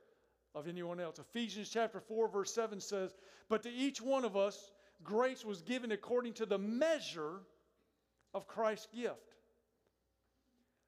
of 0.55 0.69
anyone 0.69 1.01
else. 1.01 1.19
Ephesians 1.19 1.71
chapter 1.71 2.01
4 2.01 2.29
verse 2.29 2.53
7 2.53 2.81
says, 2.81 3.15
"But 3.49 3.63
to 3.63 3.71
each 3.71 4.01
one 4.01 4.25
of 4.25 4.37
us 4.37 4.73
grace 5.03 5.45
was 5.45 5.63
given 5.63 5.93
according 5.93 6.35
to 6.35 6.47
the 6.47 6.59
measure 6.59 7.45
of 8.33 8.47
Christ's 8.47 8.87
gift." 8.87 9.37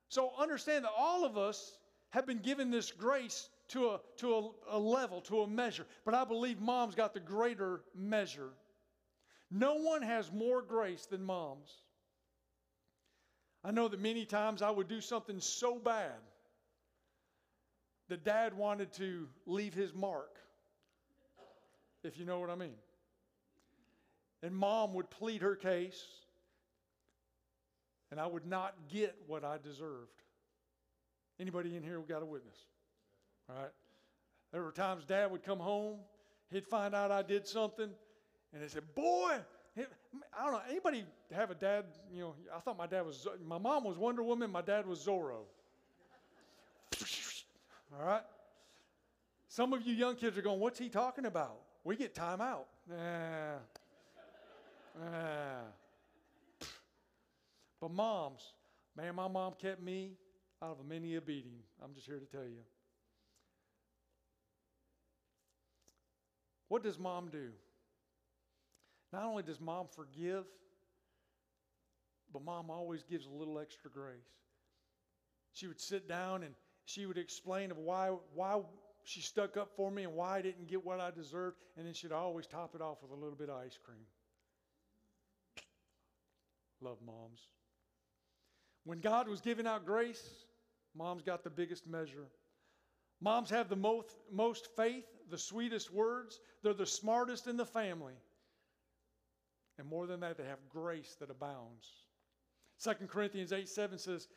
So 0.08 0.34
understand 0.37 0.84
that 0.84 0.92
all 0.96 1.24
of 1.24 1.37
us 1.37 1.77
have 2.10 2.26
been 2.26 2.38
given 2.38 2.70
this 2.70 2.90
grace 2.92 3.48
to 3.68 3.90
a, 3.90 4.00
to 4.18 4.34
a, 4.34 4.50
a 4.70 4.78
level, 4.78 5.20
to 5.22 5.42
a 5.42 5.46
measure. 5.46 5.86
But 6.04 6.14
I 6.14 6.24
believe 6.24 6.60
mom's 6.60 6.94
got 6.94 7.14
the 7.14 7.20
greater 7.20 7.82
measure. 7.94 8.50
No 9.50 9.76
one 9.76 10.02
has 10.02 10.32
more 10.32 10.62
grace 10.62 11.06
than 11.06 11.22
moms. 11.22 11.70
I 13.64 13.70
know 13.70 13.88
that 13.88 14.00
many 14.00 14.24
times 14.24 14.62
I 14.62 14.70
would 14.70 14.88
do 14.88 15.00
something 15.00 15.40
so 15.40 15.78
bad 15.78 16.20
that 18.08 18.24
dad 18.24 18.54
wanted 18.54 18.92
to 18.94 19.28
leave 19.46 19.74
his 19.74 19.94
mark, 19.94 20.38
if 22.02 22.18
you 22.18 22.24
know 22.24 22.40
what 22.40 22.50
I 22.50 22.54
mean. 22.54 22.76
And 24.42 24.54
mom 24.56 24.94
would 24.94 25.10
plead 25.10 25.42
her 25.42 25.56
case, 25.56 26.02
and 28.10 28.20
I 28.20 28.26
would 28.26 28.46
not 28.46 28.74
get 28.88 29.14
what 29.26 29.44
I 29.44 29.58
deserved. 29.58 30.22
Anybody 31.40 31.77
in 31.77 31.83
here 31.83 32.01
we 32.01 32.07
got 32.07 32.22
a 32.22 32.27
witness? 32.27 32.57
All 33.48 33.57
right. 33.57 33.70
There 34.53 34.62
were 34.62 34.72
times 34.72 35.05
dad 35.05 35.31
would 35.31 35.42
come 35.42 35.59
home, 35.59 35.98
he'd 36.51 36.66
find 36.66 36.94
out 36.94 37.11
I 37.11 37.22
did 37.22 37.46
something, 37.46 37.90
and 38.53 38.62
he 38.62 38.68
said, 38.68 38.83
Boy, 38.94 39.37
I 39.77 40.44
don't 40.44 40.53
know, 40.53 40.61
anybody 40.68 41.05
have 41.33 41.51
a 41.51 41.55
dad, 41.55 41.85
you 42.12 42.22
know, 42.22 42.35
I 42.55 42.61
thought 42.61 42.79
my 42.79 42.87
dad 42.87 43.05
was, 43.05 43.27
my 43.46 43.59
mom 43.59 43.85
was 43.85 43.98
Wonder 43.98 44.22
Woman, 44.22 44.51
my 44.51 44.62
dad 44.62 44.87
was 44.87 45.07
Zorro. 45.07 45.42
All 47.98 48.07
right? 48.07 48.22
Some 49.48 49.72
of 49.72 49.83
you 49.83 49.94
young 49.94 50.16
kids 50.16 50.38
are 50.38 50.42
going, 50.42 50.61
What's 50.61 50.79
he 50.79 50.88
talking 50.88 51.27
about? 51.27 51.61
We 51.85 51.96
get 51.96 52.14
time 52.14 52.40
out. 52.40 52.66
Nah. 52.88 53.57
But 57.81 57.90
moms, 57.92 58.55
man, 58.96 59.14
my 59.14 59.29
mom 59.29 59.55
kept 59.61 59.81
me 59.81 60.12
out 60.62 60.78
of 60.80 60.86
many 60.86 61.14
a 61.16 61.20
beating. 61.20 61.60
I'm 61.82 61.94
just 61.94 62.06
here 62.06 62.18
to 62.18 62.26
tell 62.26 62.44
you. 62.44 62.62
What 66.68 66.82
does 66.82 66.98
mom 66.98 67.28
do? 67.30 67.48
Not 69.12 69.24
only 69.24 69.42
does 69.42 69.60
mom 69.60 69.86
forgive, 69.94 70.44
but 72.32 72.44
mom 72.44 72.70
always 72.70 73.02
gives 73.04 73.26
a 73.26 73.30
little 73.30 73.58
extra 73.58 73.90
grace. 73.90 74.16
She 75.54 75.66
would 75.66 75.80
sit 75.80 76.08
down 76.08 76.42
and 76.42 76.54
she 76.84 77.06
would 77.06 77.18
explain 77.18 77.70
of 77.70 77.78
why, 77.78 78.12
why 78.34 78.60
she 79.04 79.22
stuck 79.22 79.56
up 79.56 79.70
for 79.76 79.90
me 79.90 80.04
and 80.04 80.12
why 80.12 80.38
I 80.38 80.42
didn't 80.42 80.68
get 80.68 80.84
what 80.84 81.00
I 81.00 81.10
deserved, 81.10 81.56
and 81.76 81.86
then 81.86 81.94
she'd 81.94 82.12
always 82.12 82.46
top 82.46 82.74
it 82.74 82.82
off 82.82 82.98
with 83.02 83.10
a 83.10 83.14
little 83.14 83.36
bit 83.36 83.48
of 83.48 83.56
ice 83.56 83.78
cream. 83.82 84.04
Love 86.80 86.98
moms. 87.04 87.40
When 88.84 89.00
God 89.00 89.28
was 89.28 89.40
giving 89.40 89.66
out 89.66 89.86
grace, 89.86 90.22
moms 90.94 91.22
got 91.22 91.44
the 91.44 91.51
biggest 91.51 91.87
measure. 91.87 92.27
Moms 93.20 93.51
have 93.51 93.68
the 93.68 93.77
most, 93.77 94.14
most 94.33 94.68
faith, 94.77 95.07
the 95.31 95.38
sweetest 95.38 95.92
words, 95.92 96.40
they're 96.62 96.74
the 96.74 96.87
smartest 96.87 97.46
in 97.46 97.57
the 97.57 97.66
family. 97.66 98.14
And 99.79 99.88
more 99.88 100.07
than 100.07 100.20
that, 100.20 100.37
they 100.37 100.44
have 100.44 100.59
grace 100.68 101.16
that 101.20 101.31
abounds. 101.31 101.88
2 102.83 102.92
Corinthians 103.07 103.53
8 103.53 103.68
7 103.68 103.98
says, 103.98 104.29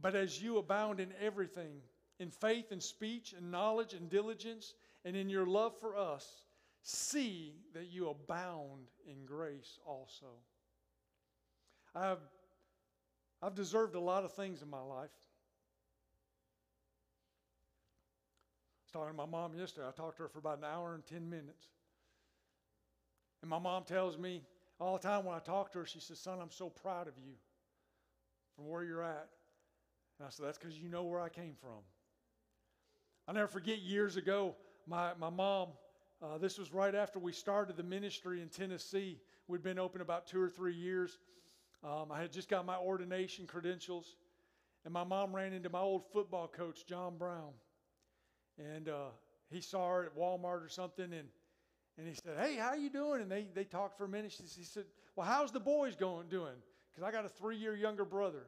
But 0.00 0.14
as 0.14 0.42
you 0.42 0.58
abound 0.58 1.00
in 1.00 1.12
everything, 1.20 1.80
in 2.18 2.30
faith 2.30 2.72
and 2.72 2.82
speech 2.82 3.34
and 3.36 3.50
knowledge 3.50 3.94
and 3.94 4.10
diligence, 4.10 4.74
and 5.04 5.16
in 5.16 5.28
your 5.28 5.46
love 5.46 5.78
for 5.80 5.96
us, 5.96 6.44
see 6.82 7.54
that 7.74 7.86
you 7.86 8.08
abound 8.10 8.88
in 9.06 9.24
grace 9.24 9.78
also. 9.86 10.26
I've, 11.94 12.18
I've 13.42 13.54
deserved 13.54 13.94
a 13.94 14.00
lot 14.00 14.24
of 14.24 14.32
things 14.34 14.62
in 14.62 14.68
my 14.68 14.82
life. 14.82 15.10
Was 18.88 18.92
talking 18.92 19.14
to 19.14 19.26
my 19.26 19.30
mom 19.30 19.52
yesterday. 19.54 19.86
I 19.86 19.90
talked 19.90 20.16
to 20.16 20.22
her 20.22 20.28
for 20.28 20.38
about 20.38 20.58
an 20.58 20.64
hour 20.64 20.94
and 20.94 21.04
10 21.06 21.28
minutes. 21.28 21.68
And 23.42 23.50
my 23.50 23.58
mom 23.58 23.84
tells 23.84 24.16
me, 24.16 24.42
all 24.80 24.96
the 24.96 25.06
time 25.06 25.24
when 25.24 25.34
I 25.34 25.40
talk 25.40 25.72
to 25.72 25.80
her, 25.80 25.86
she 25.86 26.00
says, 26.00 26.18
Son, 26.18 26.38
I'm 26.40 26.50
so 26.50 26.70
proud 26.70 27.06
of 27.06 27.14
you 27.18 27.34
from 28.56 28.68
where 28.68 28.84
you're 28.84 29.02
at. 29.02 29.28
And 30.18 30.26
I 30.26 30.30
said, 30.30 30.46
That's 30.46 30.58
because 30.58 30.78
you 30.78 30.88
know 30.88 31.02
where 31.02 31.20
I 31.20 31.28
came 31.28 31.54
from. 31.60 31.82
I'll 33.26 33.34
never 33.34 33.48
forget 33.48 33.78
years 33.78 34.16
ago, 34.16 34.54
my, 34.86 35.10
my 35.20 35.28
mom, 35.28 35.68
uh, 36.22 36.38
this 36.38 36.58
was 36.58 36.72
right 36.72 36.94
after 36.94 37.18
we 37.18 37.32
started 37.32 37.76
the 37.76 37.82
ministry 37.82 38.40
in 38.40 38.48
Tennessee. 38.48 39.18
We'd 39.48 39.62
been 39.62 39.78
open 39.78 40.00
about 40.00 40.26
two 40.26 40.40
or 40.40 40.48
three 40.48 40.74
years. 40.74 41.18
Um, 41.84 42.10
I 42.10 42.20
had 42.20 42.32
just 42.32 42.48
got 42.48 42.64
my 42.64 42.76
ordination 42.76 43.46
credentials, 43.46 44.16
and 44.84 44.94
my 44.94 45.04
mom 45.04 45.36
ran 45.36 45.52
into 45.52 45.68
my 45.68 45.80
old 45.80 46.04
football 46.10 46.48
coach, 46.48 46.86
John 46.86 47.18
Brown. 47.18 47.52
And 48.58 48.88
uh, 48.88 49.10
he 49.50 49.60
saw 49.60 49.88
her 49.88 50.04
at 50.04 50.16
Walmart 50.16 50.64
or 50.64 50.68
something, 50.68 51.12
and 51.12 51.28
and 51.98 52.06
he 52.06 52.14
said, 52.14 52.34
Hey, 52.38 52.54
how 52.56 52.74
you 52.74 52.90
doing? 52.90 53.20
And 53.20 53.30
they, 53.30 53.48
they 53.54 53.64
talked 53.64 53.98
for 53.98 54.04
a 54.04 54.08
minute. 54.08 54.32
He 54.56 54.64
said, 54.64 54.84
Well, 55.16 55.26
how's 55.26 55.50
the 55.50 55.60
boys 55.60 55.96
going 55.96 56.28
doing? 56.28 56.54
Because 56.94 57.06
I 57.06 57.10
got 57.10 57.26
a 57.26 57.28
three 57.28 57.56
year 57.56 57.74
younger 57.74 58.04
brother. 58.04 58.46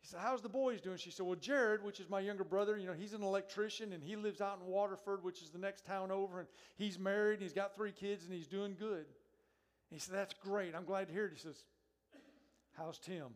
He 0.00 0.06
said, 0.06 0.20
How's 0.22 0.40
the 0.40 0.48
boys 0.48 0.80
doing? 0.80 0.98
She 0.98 1.10
said, 1.10 1.26
Well, 1.26 1.34
Jared, 1.34 1.82
which 1.82 1.98
is 1.98 2.08
my 2.08 2.20
younger 2.20 2.44
brother, 2.44 2.78
you 2.78 2.86
know, 2.86 2.92
he's 2.92 3.12
an 3.12 3.24
electrician 3.24 3.92
and 3.92 4.02
he 4.02 4.14
lives 4.14 4.40
out 4.40 4.60
in 4.64 4.70
Waterford, 4.70 5.24
which 5.24 5.42
is 5.42 5.50
the 5.50 5.58
next 5.58 5.84
town 5.84 6.12
over. 6.12 6.38
And 6.38 6.48
he's 6.76 6.96
married 6.96 7.34
and 7.34 7.42
he's 7.42 7.52
got 7.52 7.74
three 7.74 7.92
kids 7.92 8.24
and 8.24 8.32
he's 8.32 8.46
doing 8.46 8.76
good. 8.78 9.06
He 9.90 9.98
said, 9.98 10.14
That's 10.14 10.34
great. 10.34 10.76
I'm 10.76 10.84
glad 10.84 11.08
to 11.08 11.12
hear 11.12 11.26
it. 11.26 11.32
He 11.32 11.40
says, 11.40 11.64
How's 12.76 12.98
Tim? 12.98 13.34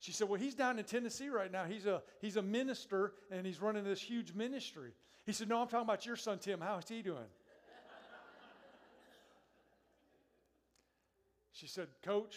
She 0.00 0.12
said, 0.12 0.28
Well, 0.28 0.40
he's 0.40 0.54
down 0.54 0.78
in 0.78 0.84
Tennessee 0.84 1.28
right 1.28 1.50
now. 1.50 1.64
He's 1.64 1.86
a, 1.86 2.02
he's 2.20 2.36
a 2.36 2.42
minister 2.42 3.14
and 3.30 3.44
he's 3.44 3.60
running 3.60 3.84
this 3.84 4.00
huge 4.00 4.32
ministry. 4.32 4.92
He 5.24 5.32
said, 5.32 5.48
No, 5.48 5.60
I'm 5.60 5.68
talking 5.68 5.86
about 5.86 6.06
your 6.06 6.16
son, 6.16 6.38
Tim. 6.38 6.60
How's 6.60 6.88
he 6.88 7.02
doing? 7.02 7.18
she 11.52 11.66
said, 11.66 11.88
Coach, 12.04 12.36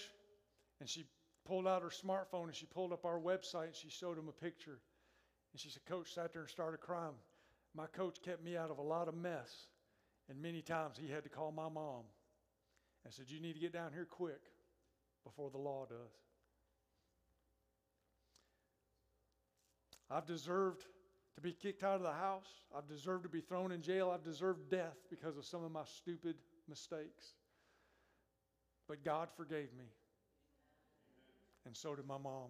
and 0.79 0.89
she 0.89 1.05
pulled 1.45 1.67
out 1.67 1.83
her 1.83 1.89
smartphone 1.89 2.45
and 2.45 2.55
she 2.55 2.65
pulled 2.65 2.91
up 2.91 3.05
our 3.05 3.19
website 3.19 3.65
and 3.67 3.75
she 3.75 3.89
showed 3.89 4.17
him 4.17 4.27
a 4.27 4.43
picture. 4.43 4.79
And 5.53 5.61
she 5.61 5.69
said, 5.69 5.85
Coach 5.85 6.13
sat 6.13 6.33
there 6.33 6.41
and 6.41 6.49
started 6.49 6.79
crying. 6.79 7.13
My 7.75 7.85
coach 7.87 8.17
kept 8.23 8.43
me 8.43 8.57
out 8.57 8.71
of 8.71 8.79
a 8.79 8.83
lot 8.83 9.07
of 9.07 9.15
mess. 9.15 9.67
And 10.29 10.41
many 10.41 10.61
times 10.61 10.97
he 10.99 11.11
had 11.11 11.23
to 11.23 11.29
call 11.29 11.51
my 11.51 11.69
mom 11.69 12.03
and 13.03 13.13
said, 13.13 13.25
You 13.27 13.39
need 13.39 13.53
to 13.53 13.59
get 13.59 13.73
down 13.73 13.91
here 13.93 14.07
quick 14.09 14.41
before 15.23 15.51
the 15.51 15.57
law 15.57 15.85
does. 15.87 16.30
I've 20.11 20.25
deserved 20.25 20.83
to 21.35 21.41
be 21.41 21.53
kicked 21.53 21.83
out 21.83 21.95
of 21.95 22.01
the 22.01 22.11
house. 22.11 22.49
I've 22.75 22.87
deserved 22.87 23.23
to 23.23 23.29
be 23.29 23.41
thrown 23.41 23.71
in 23.71 23.81
jail. 23.81 24.11
I've 24.13 24.23
deserved 24.23 24.69
death 24.69 24.97
because 25.09 25.37
of 25.37 25.45
some 25.45 25.63
of 25.63 25.71
my 25.71 25.83
stupid 25.85 26.35
mistakes. 26.67 27.35
But 28.87 29.03
God 29.05 29.29
forgave 29.35 29.73
me. 29.77 29.85
And 31.65 31.75
so 31.75 31.95
did 31.95 32.05
my 32.05 32.17
mom. 32.17 32.49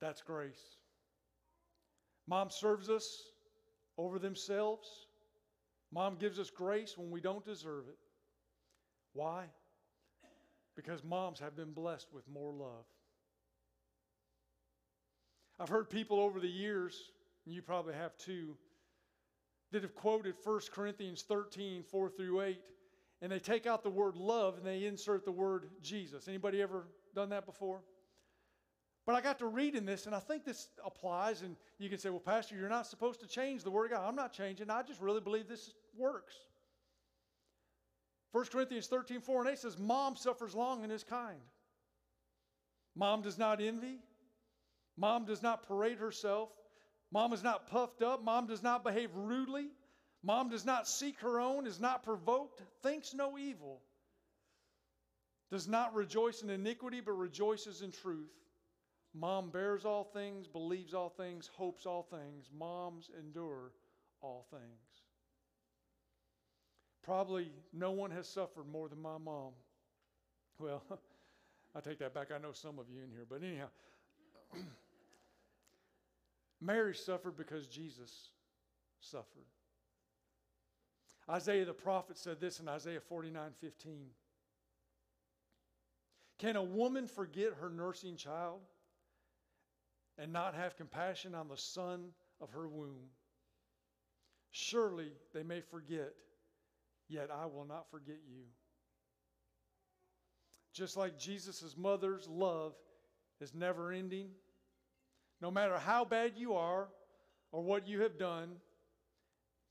That's 0.00 0.22
grace. 0.22 0.76
Mom 2.26 2.50
serves 2.50 2.88
us 2.90 3.22
over 3.96 4.18
themselves. 4.18 4.88
Mom 5.92 6.16
gives 6.16 6.38
us 6.38 6.50
grace 6.50 6.96
when 6.96 7.10
we 7.10 7.20
don't 7.20 7.44
deserve 7.44 7.88
it. 7.88 7.98
Why? 9.12 9.44
Because 10.76 11.02
moms 11.02 11.40
have 11.40 11.56
been 11.56 11.72
blessed 11.72 12.08
with 12.12 12.28
more 12.28 12.52
love. 12.52 12.84
I've 15.60 15.68
heard 15.68 15.90
people 15.90 16.20
over 16.20 16.40
the 16.40 16.48
years, 16.48 17.10
and 17.44 17.54
you 17.54 17.62
probably 17.62 17.94
have 17.94 18.16
too, 18.16 18.56
that 19.72 19.82
have 19.82 19.94
quoted 19.94 20.34
1 20.42 20.60
Corinthians 20.72 21.22
13, 21.22 21.82
4 21.82 22.10
through 22.10 22.40
8, 22.42 22.60
and 23.20 23.32
they 23.32 23.38
take 23.38 23.66
out 23.66 23.82
the 23.82 23.90
word 23.90 24.16
love 24.16 24.56
and 24.56 24.66
they 24.66 24.84
insert 24.84 25.24
the 25.24 25.32
word 25.32 25.68
Jesus. 25.82 26.28
Anybody 26.28 26.62
ever 26.62 26.86
done 27.14 27.30
that 27.30 27.44
before? 27.44 27.80
But 29.08 29.14
I 29.14 29.22
got 29.22 29.38
to 29.38 29.46
reading 29.46 29.86
this, 29.86 30.04
and 30.04 30.14
I 30.14 30.18
think 30.18 30.44
this 30.44 30.68
applies. 30.84 31.40
And 31.40 31.56
you 31.78 31.88
can 31.88 31.98
say, 31.98 32.10
well, 32.10 32.20
Pastor, 32.20 32.56
you're 32.56 32.68
not 32.68 32.86
supposed 32.86 33.20
to 33.20 33.26
change 33.26 33.64
the 33.64 33.70
Word 33.70 33.86
of 33.86 33.92
God. 33.92 34.06
I'm 34.06 34.14
not 34.14 34.34
changing. 34.34 34.68
I 34.68 34.82
just 34.82 35.00
really 35.00 35.22
believe 35.22 35.48
this 35.48 35.72
works. 35.96 36.34
1 38.32 38.44
Corinthians 38.52 38.86
13, 38.86 39.22
4 39.22 39.40
and 39.40 39.50
8 39.50 39.58
says, 39.58 39.78
Mom 39.78 40.14
suffers 40.14 40.54
long 40.54 40.84
and 40.84 40.92
is 40.92 41.04
kind. 41.04 41.40
Mom 42.94 43.22
does 43.22 43.38
not 43.38 43.62
envy. 43.62 44.00
Mom 44.98 45.24
does 45.24 45.42
not 45.42 45.66
parade 45.66 45.98
herself. 45.98 46.50
Mom 47.12 47.32
is 47.32 47.42
not 47.42 47.68
puffed 47.68 48.02
up. 48.02 48.22
Mom 48.22 48.46
does 48.46 48.62
not 48.62 48.84
behave 48.84 49.14
rudely. 49.14 49.68
Mom 50.22 50.48
does 50.48 50.64
not 50.64 50.88
seek 50.88 51.18
her 51.20 51.40
own, 51.40 51.66
is 51.66 51.80
not 51.80 52.02
provoked, 52.02 52.60
thinks 52.82 53.14
no 53.14 53.38
evil, 53.38 53.80
does 55.50 55.68
not 55.68 55.94
rejoice 55.94 56.42
in 56.42 56.50
iniquity, 56.50 57.00
but 57.00 57.12
rejoices 57.12 57.82
in 57.82 57.92
truth. 57.92 58.32
Mom 59.14 59.50
bears 59.50 59.84
all 59.84 60.04
things, 60.04 60.46
believes 60.48 60.92
all 60.92 61.08
things, 61.08 61.48
hopes 61.56 61.86
all 61.86 62.02
things. 62.02 62.50
Moms 62.56 63.10
endure 63.18 63.72
all 64.20 64.46
things. 64.50 64.62
Probably 67.04 67.50
no 67.72 67.92
one 67.92 68.10
has 68.10 68.28
suffered 68.28 68.70
more 68.70 68.88
than 68.88 69.00
my 69.00 69.16
mom. 69.16 69.52
Well, 70.58 70.82
I 71.74 71.80
take 71.80 72.00
that 72.00 72.12
back. 72.12 72.28
I 72.34 72.38
know 72.38 72.52
some 72.52 72.78
of 72.78 72.90
you 72.90 73.02
in 73.02 73.10
here, 73.10 73.24
but 73.28 73.42
anyhow, 73.42 73.68
Mary 76.60 76.94
suffered 76.94 77.36
because 77.36 77.66
Jesus 77.66 78.30
suffered. 79.00 79.46
Isaiah 81.30 81.64
the 81.64 81.74
prophet 81.74 82.16
said 82.16 82.40
this 82.40 82.58
in 82.58 82.68
Isaiah 82.68 83.00
49 83.00 83.50
15. 83.60 84.06
Can 86.38 86.56
a 86.56 86.62
woman 86.62 87.06
forget 87.06 87.54
her 87.60 87.68
nursing 87.68 88.16
child 88.16 88.60
and 90.16 90.32
not 90.32 90.54
have 90.54 90.76
compassion 90.76 91.34
on 91.34 91.48
the 91.48 91.56
son 91.56 92.10
of 92.40 92.50
her 92.50 92.68
womb? 92.68 93.10
Surely 94.50 95.12
they 95.34 95.42
may 95.42 95.60
forget, 95.60 96.14
yet 97.08 97.30
I 97.30 97.46
will 97.46 97.66
not 97.66 97.90
forget 97.90 98.20
you. 98.28 98.44
Just 100.72 100.96
like 100.96 101.18
Jesus' 101.18 101.76
mother's 101.76 102.28
love 102.28 102.74
is 103.40 103.54
never 103.54 103.92
ending, 103.92 104.30
no 105.40 105.50
matter 105.50 105.78
how 105.78 106.04
bad 106.04 106.32
you 106.36 106.54
are 106.54 106.88
or 107.52 107.62
what 107.62 107.86
you 107.86 108.02
have 108.02 108.18
done, 108.18 108.56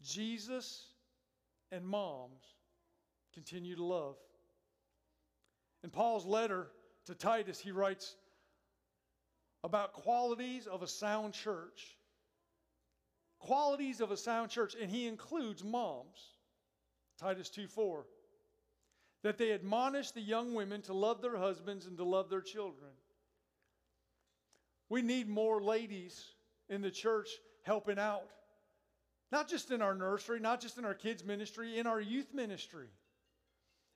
Jesus 0.02 0.86
and 1.72 1.86
moms 1.86 2.42
continue 3.34 3.76
to 3.76 3.84
love. 3.84 4.16
In 5.84 5.90
Paul's 5.90 6.26
letter 6.26 6.68
to 7.06 7.16
Titus, 7.16 7.60
he 7.60 7.72
writes 7.72 8.16
about 9.64 9.94
qualities 9.94 10.68
of 10.68 10.82
a 10.82 10.88
sound 10.88 11.34
church. 11.34 11.98
Qualities 13.40 14.02
of 14.02 14.12
a 14.12 14.18
sound 14.18 14.50
church, 14.50 14.76
and 14.80 14.90
he 14.90 15.08
includes 15.08 15.64
moms. 15.64 16.38
Titus 17.20 17.50
2 17.50 17.68
4. 17.68 18.06
That 19.24 19.38
they 19.38 19.52
admonish 19.52 20.12
the 20.12 20.22
young 20.22 20.54
women 20.54 20.82
to 20.84 20.94
love 20.94 21.22
their 21.22 21.38
husbands 21.38 21.86
and 21.86 21.98
to 21.98 22.04
love 22.04 22.30
their 22.30 22.42
children. 22.42 22.92
We 24.90 25.02
need 25.02 25.28
more 25.28 25.62
ladies 25.62 26.24
in 26.70 26.82
the 26.82 26.92
church 26.92 27.30
helping 27.64 28.00
out. 28.00 28.30
Not 29.32 29.50
just 29.50 29.72
in 29.72 29.82
our 29.82 29.94
nursery, 29.94 30.40
not 30.40 30.62
just 30.62 30.78
in 30.78 30.86
our 30.86 30.94
kids' 30.94 31.24
ministry, 31.24 31.78
in 31.78 31.86
our 31.86 32.00
youth 32.00 32.34
ministry. 32.34 32.88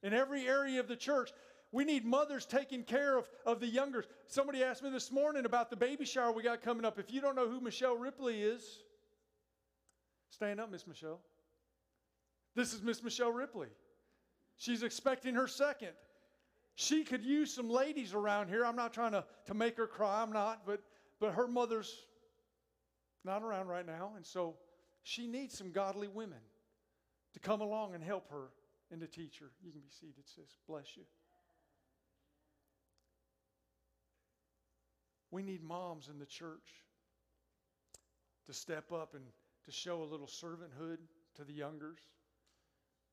In 0.03 0.13
every 0.13 0.47
area 0.47 0.79
of 0.79 0.87
the 0.87 0.95
church, 0.95 1.31
we 1.71 1.85
need 1.85 2.03
mothers 2.03 2.45
taking 2.45 2.83
care 2.83 3.17
of, 3.17 3.29
of 3.45 3.61
the 3.61 3.67
younger. 3.67 4.03
Somebody 4.27 4.61
asked 4.63 4.83
me 4.83 4.89
this 4.89 5.11
morning 5.11 5.45
about 5.45 5.69
the 5.69 5.77
baby 5.77 6.05
shower 6.05 6.31
we 6.33 6.43
got 6.43 6.61
coming 6.61 6.83
up. 6.83 6.99
If 6.99 7.13
you 7.13 7.21
don't 7.21 7.35
know 7.35 7.47
who 7.47 7.61
Michelle 7.61 7.95
Ripley 7.95 8.41
is, 8.41 8.79
stand 10.29 10.59
up, 10.59 10.69
Miss 10.69 10.85
Michelle. 10.85 11.21
This 12.55 12.73
is 12.73 12.81
Miss 12.81 13.01
Michelle 13.01 13.31
Ripley. 13.31 13.69
She's 14.57 14.83
expecting 14.83 15.35
her 15.35 15.47
second. 15.47 15.93
She 16.81 17.03
could 17.03 17.23
use 17.23 17.53
some 17.53 17.69
ladies 17.69 18.15
around 18.15 18.47
here. 18.47 18.65
I'm 18.65 18.75
not 18.75 18.91
trying 18.91 19.11
to, 19.11 19.23
to 19.45 19.53
make 19.53 19.77
her 19.77 19.85
cry, 19.85 20.23
I'm 20.23 20.31
not, 20.33 20.65
but, 20.65 20.81
but 21.19 21.35
her 21.35 21.47
mother's 21.47 21.95
not 23.23 23.43
around 23.43 23.67
right 23.67 23.85
now. 23.85 24.13
And 24.15 24.25
so 24.25 24.55
she 25.03 25.27
needs 25.27 25.55
some 25.55 25.71
godly 25.71 26.07
women 26.07 26.39
to 27.33 27.39
come 27.39 27.61
along 27.61 27.93
and 27.93 28.03
help 28.03 28.31
her 28.31 28.47
and 28.89 28.99
to 28.99 29.05
teach 29.05 29.37
her. 29.41 29.51
You 29.63 29.71
can 29.71 29.81
be 29.81 29.91
seated, 29.91 30.27
sis. 30.27 30.57
Bless 30.67 30.97
you. 30.97 31.03
We 35.29 35.43
need 35.43 35.61
moms 35.61 36.09
in 36.11 36.17
the 36.17 36.25
church 36.25 36.81
to 38.47 38.55
step 38.55 38.91
up 38.91 39.13
and 39.13 39.25
to 39.65 39.71
show 39.71 40.01
a 40.01 40.03
little 40.03 40.25
servanthood 40.25 40.97
to 41.35 41.43
the 41.43 41.53
youngers, 41.53 41.99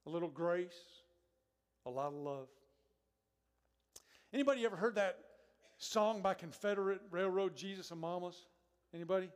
a 0.07 0.11
little 0.11 0.31
grace, 0.31 1.03
a 1.85 1.91
lot 1.91 2.15
of 2.15 2.15
love. 2.15 2.49
Anybody 4.33 4.65
ever 4.65 4.77
heard 4.77 4.97
that 4.97 5.19
song 5.79 6.23
by 6.23 6.35
Confederate 6.35 7.01
Railroad, 7.11 7.57
Jesus 7.57 7.91
and 7.91 8.01
Mamas? 8.01 8.47
Anybody? 8.95 9.31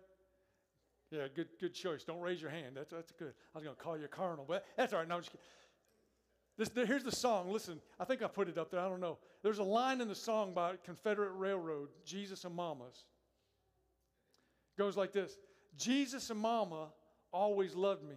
Yeah, 1.11 1.29
good, 1.35 1.49
good 1.61 1.75
choice. 1.75 2.05
Don't 2.05 2.21
raise 2.21 2.41
your 2.41 2.51
hand. 2.51 2.75
That's, 2.75 2.91
that's 2.91 3.13
good. 3.13 3.35
I 3.55 3.59
was 3.59 3.65
going 3.65 3.77
to 3.77 3.83
call 3.83 3.99
you 3.99 4.07
a 4.07 4.09
carnal, 4.09 4.45
but 4.47 4.65
that's 4.77 4.93
all 4.93 5.01
right. 5.01 5.09
No, 5.09 5.17
I'm 5.17 5.21
just 5.21 5.31
kidding. 5.31 5.45
This, 6.59 6.69
the, 6.69 6.87
here's 6.87 7.05
the 7.05 7.13
song. 7.13 7.51
Listen, 7.51 7.81
I 7.99 8.05
think 8.05 8.23
I 8.23 8.29
put 8.29 8.49
it 8.49 8.59
up 8.59 8.71
there. 8.71 8.81
I 8.81 8.89
don't 8.89 9.01
know. 9.01 9.19
There's 9.43 9.59
a 9.59 9.65
line 9.65 10.01
in 10.01 10.09
the 10.09 10.15
song 10.15 10.55
by 10.55 10.75
Confederate 10.85 11.33
Railroad, 11.33 11.89
Jesus 12.05 12.45
and 12.45 12.55
Mamas. 12.55 13.05
It 14.77 14.81
goes 14.81 14.97
like 14.97 15.13
this 15.13 15.39
Jesus 15.77 16.31
and 16.31 16.39
Mama 16.39 16.89
always 17.33 17.75
loved 17.75 18.05
me, 18.05 18.17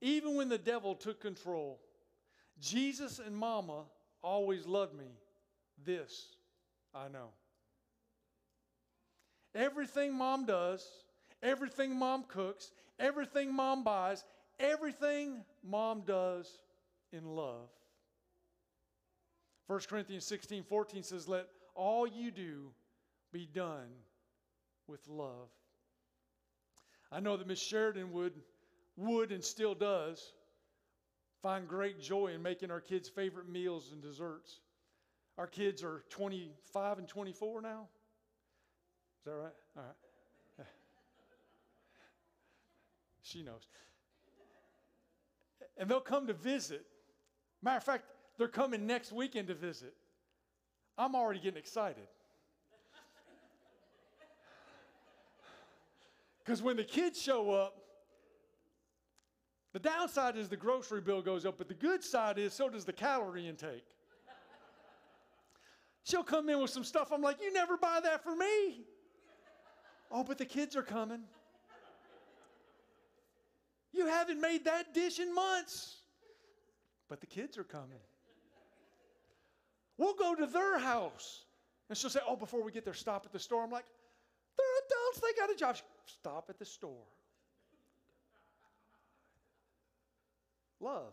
even 0.00 0.34
when 0.36 0.48
the 0.48 0.58
devil 0.58 0.94
took 0.94 1.20
control. 1.20 1.80
Jesus 2.60 3.18
and 3.18 3.34
Mama 3.34 3.84
always 4.22 4.66
loved 4.66 4.94
me. 4.94 5.06
This 5.84 6.34
I 6.94 7.08
know. 7.08 7.28
Everything 9.54 10.14
mom 10.14 10.46
does, 10.46 10.86
everything 11.42 11.98
mom 11.98 12.24
cooks, 12.28 12.70
everything 12.98 13.54
mom 13.54 13.84
buys, 13.84 14.24
everything 14.58 15.44
mom 15.62 16.02
does 16.06 16.50
in 17.12 17.24
love. 17.24 17.68
1 19.66 19.80
Corinthians 19.88 20.26
16 20.26 20.64
14 20.64 21.02
says, 21.02 21.28
Let 21.28 21.46
all 21.74 22.06
you 22.06 22.30
do 22.30 22.72
be 23.32 23.46
done 23.46 23.88
with 24.86 25.06
love. 25.08 25.48
I 27.10 27.20
know 27.20 27.36
that 27.36 27.46
Miss 27.46 27.62
Sheridan 27.62 28.12
would, 28.12 28.32
would 28.96 29.32
and 29.32 29.44
still 29.44 29.74
does 29.74 30.32
find 31.42 31.68
great 31.68 32.00
joy 32.00 32.28
in 32.28 32.42
making 32.42 32.70
our 32.70 32.80
kids' 32.80 33.08
favorite 33.08 33.48
meals 33.48 33.90
and 33.92 34.00
desserts. 34.00 34.60
Our 35.38 35.46
kids 35.46 35.82
are 35.82 36.04
25 36.10 36.98
and 36.98 37.08
24 37.08 37.62
now. 37.62 37.88
Is 39.20 39.24
that 39.24 39.32
right? 39.32 39.52
All 39.76 39.82
right. 39.82 39.94
She 43.22 43.42
knows. 43.42 43.66
And 45.78 45.88
they'll 45.88 46.00
come 46.00 46.26
to 46.26 46.34
visit. 46.34 46.84
Matter 47.62 47.78
of 47.78 47.84
fact, 47.84 48.04
they're 48.36 48.48
coming 48.48 48.86
next 48.86 49.12
weekend 49.12 49.48
to 49.48 49.54
visit. 49.54 49.94
I'm 50.98 51.14
already 51.14 51.40
getting 51.40 51.58
excited. 51.58 52.04
Because 56.44 56.60
when 56.60 56.76
the 56.76 56.84
kids 56.84 57.22
show 57.22 57.52
up, 57.52 57.76
the 59.72 59.78
downside 59.78 60.36
is 60.36 60.48
the 60.48 60.56
grocery 60.56 61.00
bill 61.00 61.22
goes 61.22 61.46
up, 61.46 61.56
but 61.56 61.68
the 61.68 61.74
good 61.74 62.04
side 62.04 62.36
is 62.38 62.52
so 62.52 62.68
does 62.68 62.84
the 62.84 62.92
calorie 62.92 63.48
intake. 63.48 63.86
She'll 66.04 66.24
come 66.24 66.48
in 66.48 66.60
with 66.60 66.70
some 66.70 66.84
stuff. 66.84 67.12
I'm 67.12 67.22
like, 67.22 67.40
you 67.40 67.52
never 67.52 67.76
buy 67.76 68.00
that 68.02 68.22
for 68.24 68.34
me. 68.34 68.84
Oh, 70.10 70.24
but 70.24 70.38
the 70.38 70.44
kids 70.44 70.76
are 70.76 70.82
coming. 70.82 71.20
You 73.92 74.06
haven't 74.06 74.40
made 74.40 74.64
that 74.64 74.94
dish 74.94 75.18
in 75.20 75.34
months, 75.34 75.96
but 77.08 77.20
the 77.20 77.26
kids 77.26 77.58
are 77.58 77.64
coming. 77.64 78.00
We'll 79.98 80.14
go 80.14 80.34
to 80.34 80.46
their 80.46 80.78
house. 80.78 81.44
And 81.88 81.96
she'll 81.96 82.10
say, 82.10 82.20
Oh, 82.26 82.36
before 82.36 82.62
we 82.62 82.72
get 82.72 82.84
there, 82.84 82.94
stop 82.94 83.24
at 83.26 83.32
the 83.32 83.38
store. 83.38 83.62
I'm 83.62 83.70
like, 83.70 83.84
They're 84.56 84.66
adults, 84.86 85.20
they 85.20 85.40
got 85.40 85.50
a 85.50 85.54
job. 85.54 85.76
Stop 86.06 86.46
at 86.48 86.58
the 86.58 86.64
store. 86.64 87.04
Love. 90.80 91.12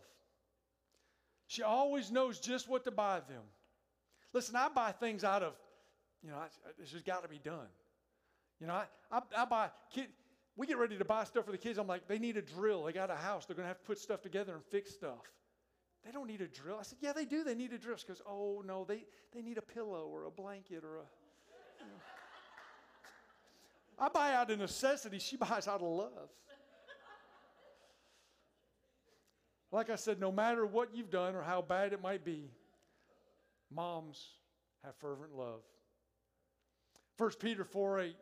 She 1.46 1.62
always 1.62 2.10
knows 2.10 2.40
just 2.40 2.68
what 2.68 2.84
to 2.84 2.90
buy 2.90 3.20
them. 3.20 3.42
Listen, 4.32 4.56
I 4.56 4.68
buy 4.68 4.92
things 4.92 5.24
out 5.24 5.42
of, 5.42 5.54
you 6.22 6.30
know, 6.30 6.36
this 6.78 6.92
has 6.92 7.02
got 7.02 7.22
to 7.22 7.28
be 7.28 7.38
done. 7.38 7.66
You 8.60 8.66
know, 8.66 8.74
I, 8.74 8.84
I, 9.10 9.20
I 9.38 9.44
buy, 9.44 9.70
kid, 9.92 10.08
we 10.56 10.66
get 10.66 10.78
ready 10.78 10.98
to 10.98 11.04
buy 11.04 11.24
stuff 11.24 11.46
for 11.46 11.52
the 11.52 11.58
kids. 11.58 11.78
I'm 11.78 11.86
like, 11.86 12.06
they 12.06 12.18
need 12.18 12.36
a 12.36 12.42
drill. 12.42 12.84
They 12.84 12.92
got 12.92 13.10
a 13.10 13.16
house. 13.16 13.46
They're 13.46 13.56
going 13.56 13.64
to 13.64 13.68
have 13.68 13.78
to 13.78 13.86
put 13.86 13.98
stuff 13.98 14.20
together 14.20 14.54
and 14.54 14.62
fix 14.64 14.92
stuff. 14.92 15.24
They 16.04 16.12
don't 16.12 16.26
need 16.26 16.40
a 16.40 16.48
drill. 16.48 16.76
I 16.78 16.82
said, 16.82 16.98
yeah, 17.00 17.12
they 17.12 17.24
do. 17.24 17.44
They 17.44 17.54
need 17.54 17.72
a 17.72 17.78
drill. 17.78 17.96
She 17.96 18.06
goes, 18.06 18.22
oh, 18.26 18.62
no, 18.66 18.84
they, 18.84 19.04
they 19.34 19.42
need 19.42 19.58
a 19.58 19.62
pillow 19.62 20.06
or 20.06 20.24
a 20.24 20.30
blanket 20.30 20.84
or 20.84 20.96
a. 20.96 21.04
You 21.78 21.86
know. 21.86 22.00
I 23.98 24.08
buy 24.08 24.34
out 24.34 24.50
of 24.50 24.58
necessity. 24.58 25.18
She 25.18 25.36
buys 25.36 25.68
out 25.68 25.80
of 25.80 25.88
love. 25.88 26.30
Like 29.72 29.88
I 29.88 29.96
said, 29.96 30.18
no 30.18 30.32
matter 30.32 30.66
what 30.66 30.94
you've 30.94 31.10
done 31.10 31.34
or 31.34 31.42
how 31.42 31.62
bad 31.62 31.92
it 31.92 32.02
might 32.02 32.24
be, 32.24 32.50
moms 33.74 34.28
have 34.84 34.96
fervent 34.96 35.34
love. 35.34 35.62
1 37.18 37.30
Peter 37.40 37.64
4 37.64 38.00
8 38.00 38.16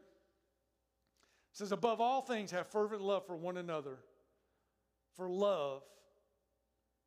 says, 1.52 1.72
Above 1.72 2.00
all 2.00 2.20
things, 2.20 2.50
have 2.50 2.66
fervent 2.66 3.00
love 3.00 3.26
for 3.26 3.36
one 3.36 3.56
another. 3.56 3.98
For 5.14 5.28
love, 5.28 5.82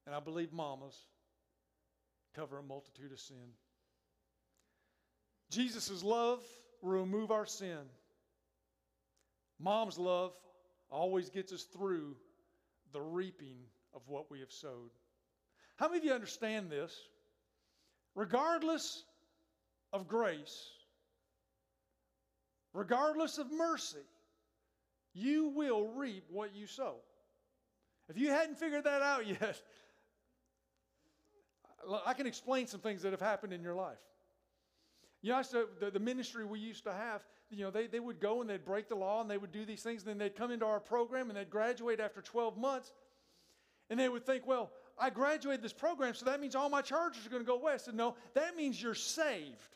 and 0.05 0.13
I 0.13 0.19
believe 0.19 0.51
mamas, 0.51 0.95
cover 2.35 2.59
a 2.59 2.63
multitude 2.63 3.11
of 3.11 3.19
sin. 3.19 3.53
Jesus' 5.49 6.03
love 6.03 6.43
will 6.81 6.91
remove 6.91 7.31
our 7.31 7.45
sin. 7.45 7.79
Mom's 9.59 9.97
love 9.97 10.33
always 10.89 11.29
gets 11.29 11.53
us 11.53 11.63
through 11.63 12.15
the 12.91 13.01
reaping 13.01 13.57
of 13.93 14.01
what 14.07 14.31
we 14.31 14.39
have 14.39 14.51
sowed. 14.51 14.91
How 15.77 15.87
many 15.87 15.99
of 15.99 16.05
you 16.05 16.13
understand 16.13 16.69
this? 16.69 16.97
Regardless 18.16 19.03
of 19.93 20.07
grace, 20.07 20.70
regardless 22.74 23.38
of 23.38 23.51
mercy, 23.51 23.97
you 25.14 25.47
will 25.47 25.88
reap 25.88 26.26
what 26.30 26.53
you 26.55 26.68
sow. 26.68 26.95
If 28.09 28.18
you 28.18 28.30
hadn't 28.30 28.57
figured 28.57 28.84
that 28.84 29.01
out 29.01 29.26
yet, 29.41 29.62
I 32.05 32.14
can 32.14 32.28
explain 32.28 32.68
some 32.68 32.80
things 32.80 33.01
that 33.01 33.12
have 33.12 33.22
happened 33.22 33.53
in 33.53 33.62
your 33.62 33.74
life. 33.76 33.97
You 35.22 35.32
know, 35.32 35.43
the, 35.80 35.91
the 35.91 35.99
ministry 35.99 36.45
we 36.45 36.59
used 36.59 36.84
to 36.86 36.93
have, 36.93 37.22
you 37.49 37.64
know, 37.64 37.72
they, 37.72 37.88
they 37.88 37.99
would 37.99 38.20
go 38.20 38.41
and 38.41 38.49
they'd 38.49 38.66
break 38.66 38.89
the 38.89 38.95
law 38.95 39.22
and 39.22 39.30
they 39.30 39.38
would 39.38 39.51
do 39.51 39.66
these 39.66 39.84
things, 39.84 40.01
and 40.01 40.09
then 40.09 40.18
they'd 40.18 40.36
come 40.36 40.51
into 40.51 40.66
our 40.66 40.80
program 40.80 41.30
and 41.30 41.38
they'd 41.38 41.49
graduate 41.49 41.99
after 41.99 42.22
12 42.22 42.57
months, 42.57 42.91
and 43.89 43.99
they 43.99 44.09
would 44.09 44.26
think, 44.26 44.47
well, 44.47 44.72
I 44.99 45.09
graduated 45.09 45.61
this 45.61 45.73
program, 45.73 46.13
so 46.13 46.25
that 46.25 46.39
means 46.39 46.55
all 46.55 46.69
my 46.69 46.81
charges 46.81 47.25
are 47.25 47.29
going 47.29 47.41
to 47.41 47.47
go 47.47 47.57
west. 47.57 47.87
And 47.87 47.97
no, 47.97 48.15
that 48.33 48.55
means 48.55 48.81
you're 48.81 48.93
saved. 48.95 49.75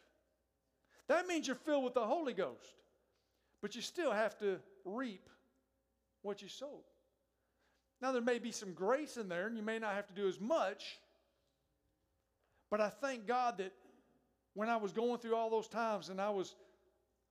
That 1.08 1.28
means 1.28 1.48
you're 1.48 1.56
filled 1.56 1.84
with 1.84 1.94
the 1.94 2.06
Holy 2.06 2.34
Ghost. 2.34 2.76
But 3.62 3.76
you 3.76 3.82
still 3.82 4.12
have 4.12 4.38
to 4.40 4.60
reap 4.84 5.30
what 6.22 6.42
you 6.42 6.48
sowed. 6.48 6.84
Now, 8.02 8.12
there 8.12 8.22
may 8.22 8.40
be 8.40 8.52
some 8.52 8.74
grace 8.74 9.18
in 9.18 9.30
there, 9.30 9.48
and 9.48 9.56
you 9.56 9.64
may 9.64 9.80
not 9.80 9.94
have 9.94 10.08
to 10.08 10.14
do 10.14 10.28
as 10.28 10.40
much. 10.40 11.00
But 12.70 12.82
I 12.82 12.90
thank 12.90 13.26
God 13.26 13.58
that 13.60 13.74
when 14.54 14.70
I 14.70 14.78
was 14.78 14.92
going 14.92 15.20
through 15.20 15.36
all 15.36 15.50
those 15.50 15.68
times 15.68 16.10
and 16.10 16.20
I 16.20 16.30
was 16.30 16.56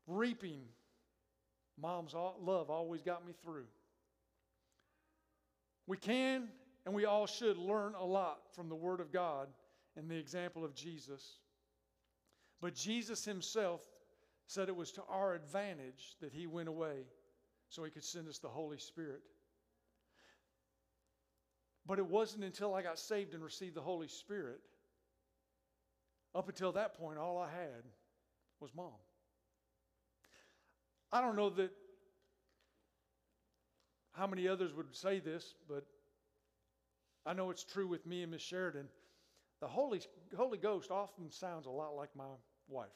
reaping, 0.06 0.60
mom's 1.80 2.14
love 2.14 2.70
always 2.70 3.02
got 3.02 3.26
me 3.26 3.34
through. 3.42 3.66
We 5.86 5.96
can 5.96 6.48
and 6.84 6.94
we 6.94 7.04
all 7.04 7.26
should 7.26 7.56
learn 7.56 7.94
a 7.94 8.04
lot 8.04 8.40
from 8.54 8.68
the 8.68 8.74
Word 8.74 9.00
of 9.00 9.12
God 9.12 9.48
and 9.96 10.10
the 10.10 10.16
example 10.16 10.64
of 10.64 10.74
Jesus. 10.74 11.38
But 12.60 12.74
Jesus 12.74 13.24
himself 13.24 13.80
said 14.46 14.68
it 14.68 14.76
was 14.76 14.92
to 14.92 15.02
our 15.08 15.34
advantage 15.34 16.16
that 16.20 16.32
he 16.32 16.46
went 16.46 16.68
away 16.68 17.06
so 17.68 17.84
he 17.84 17.90
could 17.90 18.04
send 18.04 18.28
us 18.28 18.38
the 18.38 18.48
Holy 18.48 18.78
Spirit. 18.78 19.22
But 21.86 21.98
it 21.98 22.06
wasn't 22.06 22.44
until 22.44 22.74
I 22.74 22.82
got 22.82 22.98
saved 22.98 23.34
and 23.34 23.42
received 23.42 23.74
the 23.74 23.82
Holy 23.82 24.08
Spirit. 24.08 24.60
Up 26.34 26.48
until 26.48 26.72
that 26.72 26.94
point, 26.98 27.18
all 27.18 27.38
I 27.38 27.50
had 27.50 27.84
was 28.60 28.74
mom. 28.74 28.92
I 31.12 31.20
don't 31.20 31.36
know 31.36 31.50
that 31.50 31.70
how 34.12 34.26
many 34.26 34.48
others 34.48 34.72
would 34.74 34.94
say 34.94 35.20
this, 35.20 35.54
but 35.68 35.84
I 37.26 37.32
know 37.32 37.50
it's 37.50 37.64
true 37.64 37.86
with 37.86 38.06
me 38.06 38.22
and 38.22 38.32
Miss 38.32 38.42
Sheridan. 38.42 38.88
The 39.60 39.66
Holy, 39.66 40.00
Holy 40.36 40.58
Ghost 40.58 40.90
often 40.90 41.30
sounds 41.30 41.66
a 41.66 41.70
lot 41.70 41.96
like 41.96 42.10
my 42.14 42.24
wife. 42.68 42.88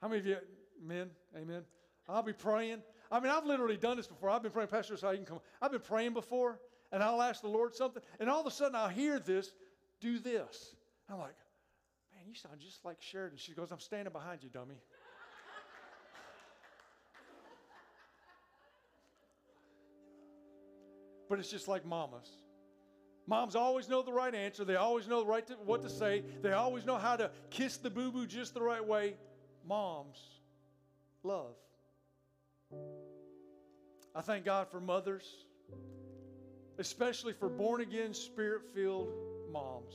How 0.00 0.08
many 0.08 0.20
of 0.20 0.26
you, 0.26 0.36
men, 0.82 1.10
amen? 1.36 1.62
I'll 2.08 2.22
be 2.22 2.32
praying. 2.32 2.82
I 3.10 3.20
mean, 3.20 3.30
I've 3.30 3.44
literally 3.44 3.76
done 3.76 3.96
this 3.96 4.06
before. 4.06 4.30
I've 4.30 4.42
been 4.42 4.52
praying, 4.52 4.68
Pastor, 4.68 4.96
so 4.96 5.10
you 5.10 5.18
can 5.18 5.26
come. 5.26 5.40
I've 5.60 5.72
been 5.72 5.80
praying 5.80 6.14
before, 6.14 6.58
and 6.92 7.02
I'll 7.02 7.20
ask 7.20 7.42
the 7.42 7.48
Lord 7.48 7.74
something, 7.74 8.02
and 8.20 8.30
all 8.30 8.40
of 8.40 8.46
a 8.46 8.50
sudden 8.50 8.76
I'll 8.76 8.88
hear 8.88 9.18
this, 9.18 9.52
do 10.00 10.18
this. 10.18 10.74
I'm 11.10 11.18
like, 11.18 11.34
man, 12.14 12.22
you 12.26 12.34
sound 12.34 12.60
just 12.60 12.84
like 12.84 12.96
Sheridan. 13.00 13.38
She 13.38 13.52
goes, 13.52 13.70
I'm 13.70 13.80
standing 13.80 14.12
behind 14.12 14.42
you, 14.42 14.48
dummy. 14.50 14.76
But 21.28 21.38
it's 21.38 21.50
just 21.50 21.68
like 21.68 21.84
mamas. 21.84 22.30
Moms 23.26 23.54
always 23.54 23.88
know 23.88 24.00
the 24.02 24.12
right 24.12 24.34
answer. 24.34 24.64
They 24.64 24.76
always 24.76 25.06
know 25.06 25.24
right 25.24 25.46
to, 25.48 25.52
what 25.64 25.82
to 25.82 25.90
say. 25.90 26.22
They 26.40 26.52
always 26.52 26.86
know 26.86 26.96
how 26.96 27.16
to 27.16 27.30
kiss 27.50 27.76
the 27.76 27.90
boo 27.90 28.10
boo 28.10 28.26
just 28.26 28.54
the 28.54 28.62
right 28.62 28.84
way. 28.84 29.16
Moms 29.66 30.18
love. 31.22 31.54
I 34.14 34.22
thank 34.22 34.46
God 34.46 34.68
for 34.70 34.80
mothers, 34.80 35.44
especially 36.78 37.34
for 37.34 37.50
born 37.50 37.82
again, 37.82 38.14
spirit 38.14 38.62
filled 38.74 39.12
moms. 39.52 39.94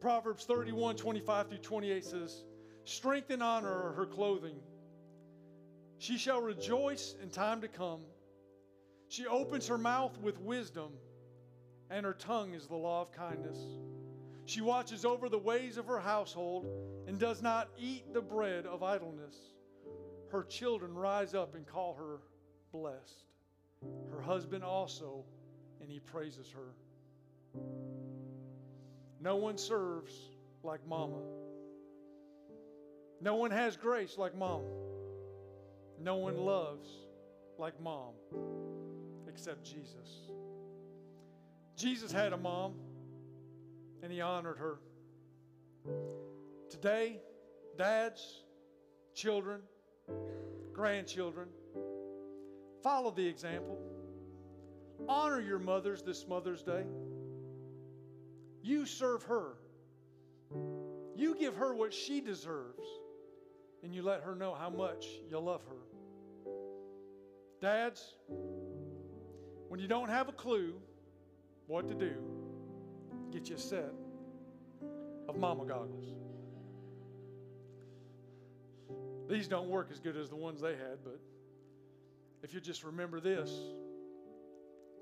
Proverbs 0.00 0.44
31 0.44 0.96
25 0.96 1.48
through 1.48 1.58
28 1.58 2.04
says, 2.04 2.44
Strength 2.84 3.30
and 3.30 3.42
honor 3.42 3.72
are 3.72 3.92
her 3.92 4.04
clothing. 4.04 4.56
She 5.96 6.18
shall 6.18 6.42
rejoice 6.42 7.14
in 7.22 7.30
time 7.30 7.62
to 7.62 7.68
come. 7.68 8.02
She 9.14 9.28
opens 9.28 9.68
her 9.68 9.78
mouth 9.78 10.18
with 10.18 10.40
wisdom, 10.40 10.90
and 11.88 12.04
her 12.04 12.14
tongue 12.14 12.52
is 12.52 12.66
the 12.66 12.74
law 12.74 13.00
of 13.00 13.12
kindness. 13.12 13.58
She 14.44 14.60
watches 14.60 15.04
over 15.04 15.28
the 15.28 15.38
ways 15.38 15.76
of 15.76 15.86
her 15.86 16.00
household 16.00 16.66
and 17.06 17.16
does 17.16 17.40
not 17.40 17.68
eat 17.78 18.12
the 18.12 18.20
bread 18.20 18.66
of 18.66 18.82
idleness. 18.82 19.36
Her 20.32 20.42
children 20.42 20.92
rise 20.94 21.32
up 21.32 21.54
and 21.54 21.64
call 21.64 21.94
her 21.94 22.22
blessed. 22.72 23.22
Her 24.10 24.20
husband 24.20 24.64
also, 24.64 25.24
and 25.80 25.88
he 25.88 26.00
praises 26.00 26.50
her. 26.50 26.74
No 29.20 29.36
one 29.36 29.58
serves 29.58 30.12
like 30.64 30.84
mama. 30.88 31.22
No 33.20 33.36
one 33.36 33.52
has 33.52 33.76
grace 33.76 34.18
like 34.18 34.36
mom. 34.36 34.62
No 36.00 36.16
one 36.16 36.36
loves 36.36 36.88
like 37.58 37.80
mom 37.80 38.14
except 39.34 39.64
Jesus. 39.64 40.30
Jesus 41.76 42.12
had 42.12 42.32
a 42.32 42.36
mom 42.36 42.74
and 44.00 44.12
he 44.12 44.20
honored 44.20 44.58
her. 44.58 44.78
Today, 46.70 47.20
dads, 47.76 48.44
children, 49.12 49.60
grandchildren, 50.72 51.48
follow 52.80 53.10
the 53.10 53.26
example. 53.26 53.76
Honor 55.08 55.40
your 55.40 55.58
mothers 55.58 56.02
this 56.02 56.28
Mother's 56.28 56.62
Day. 56.62 56.84
You 58.62 58.86
serve 58.86 59.24
her. 59.24 59.56
You 61.16 61.34
give 61.34 61.56
her 61.56 61.74
what 61.74 61.92
she 61.92 62.20
deserves, 62.20 62.86
and 63.82 63.92
you 63.92 64.02
let 64.02 64.20
her 64.22 64.36
know 64.36 64.54
how 64.54 64.70
much 64.70 65.06
you 65.28 65.40
love 65.40 65.62
her. 65.64 66.50
Dads, 67.60 68.14
when 69.74 69.80
you 69.80 69.88
don't 69.88 70.08
have 70.08 70.28
a 70.28 70.32
clue 70.32 70.72
what 71.66 71.88
to 71.88 71.94
do, 71.96 72.12
get 73.32 73.48
you 73.48 73.56
a 73.56 73.58
set 73.58 73.90
of 75.28 75.36
mama 75.36 75.64
goggles. 75.64 76.04
These 79.28 79.48
don't 79.48 79.68
work 79.68 79.88
as 79.90 79.98
good 79.98 80.16
as 80.16 80.30
the 80.30 80.36
ones 80.36 80.60
they 80.60 80.76
had, 80.76 80.98
but 81.02 81.18
if 82.44 82.54
you 82.54 82.60
just 82.60 82.84
remember 82.84 83.18
this 83.18 83.50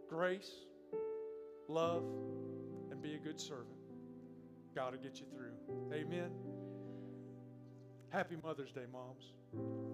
grace, 0.08 0.50
love, 1.68 2.04
and 2.90 3.02
be 3.02 3.12
a 3.12 3.18
good 3.18 3.38
servant, 3.38 3.76
God 4.74 4.94
will 4.94 5.02
get 5.02 5.20
you 5.20 5.26
through. 5.36 5.52
Amen. 5.94 6.30
Happy 8.08 8.36
Mother's 8.42 8.72
Day, 8.72 8.86
moms. 8.90 9.91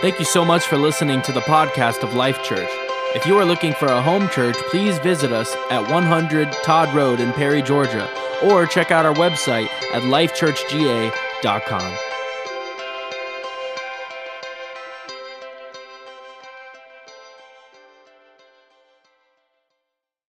Thank 0.00 0.18
you 0.18 0.24
so 0.24 0.46
much 0.46 0.64
for 0.64 0.78
listening 0.78 1.20
to 1.22 1.32
the 1.32 1.42
podcast 1.42 2.02
of 2.02 2.14
Life 2.14 2.42
Church. 2.42 2.70
If 3.14 3.26
you 3.26 3.36
are 3.36 3.44
looking 3.44 3.74
for 3.74 3.88
a 3.88 4.00
home 4.00 4.30
church, 4.30 4.56
please 4.70 4.98
visit 5.00 5.30
us 5.30 5.54
at 5.68 5.90
100 5.90 6.50
Todd 6.64 6.94
Road 6.94 7.20
in 7.20 7.34
Perry, 7.34 7.60
Georgia, 7.60 8.08
or 8.42 8.64
check 8.64 8.90
out 8.90 9.04
our 9.04 9.12
website 9.12 9.68
at 9.92 10.02
lifechurchga.com. 10.04 12.09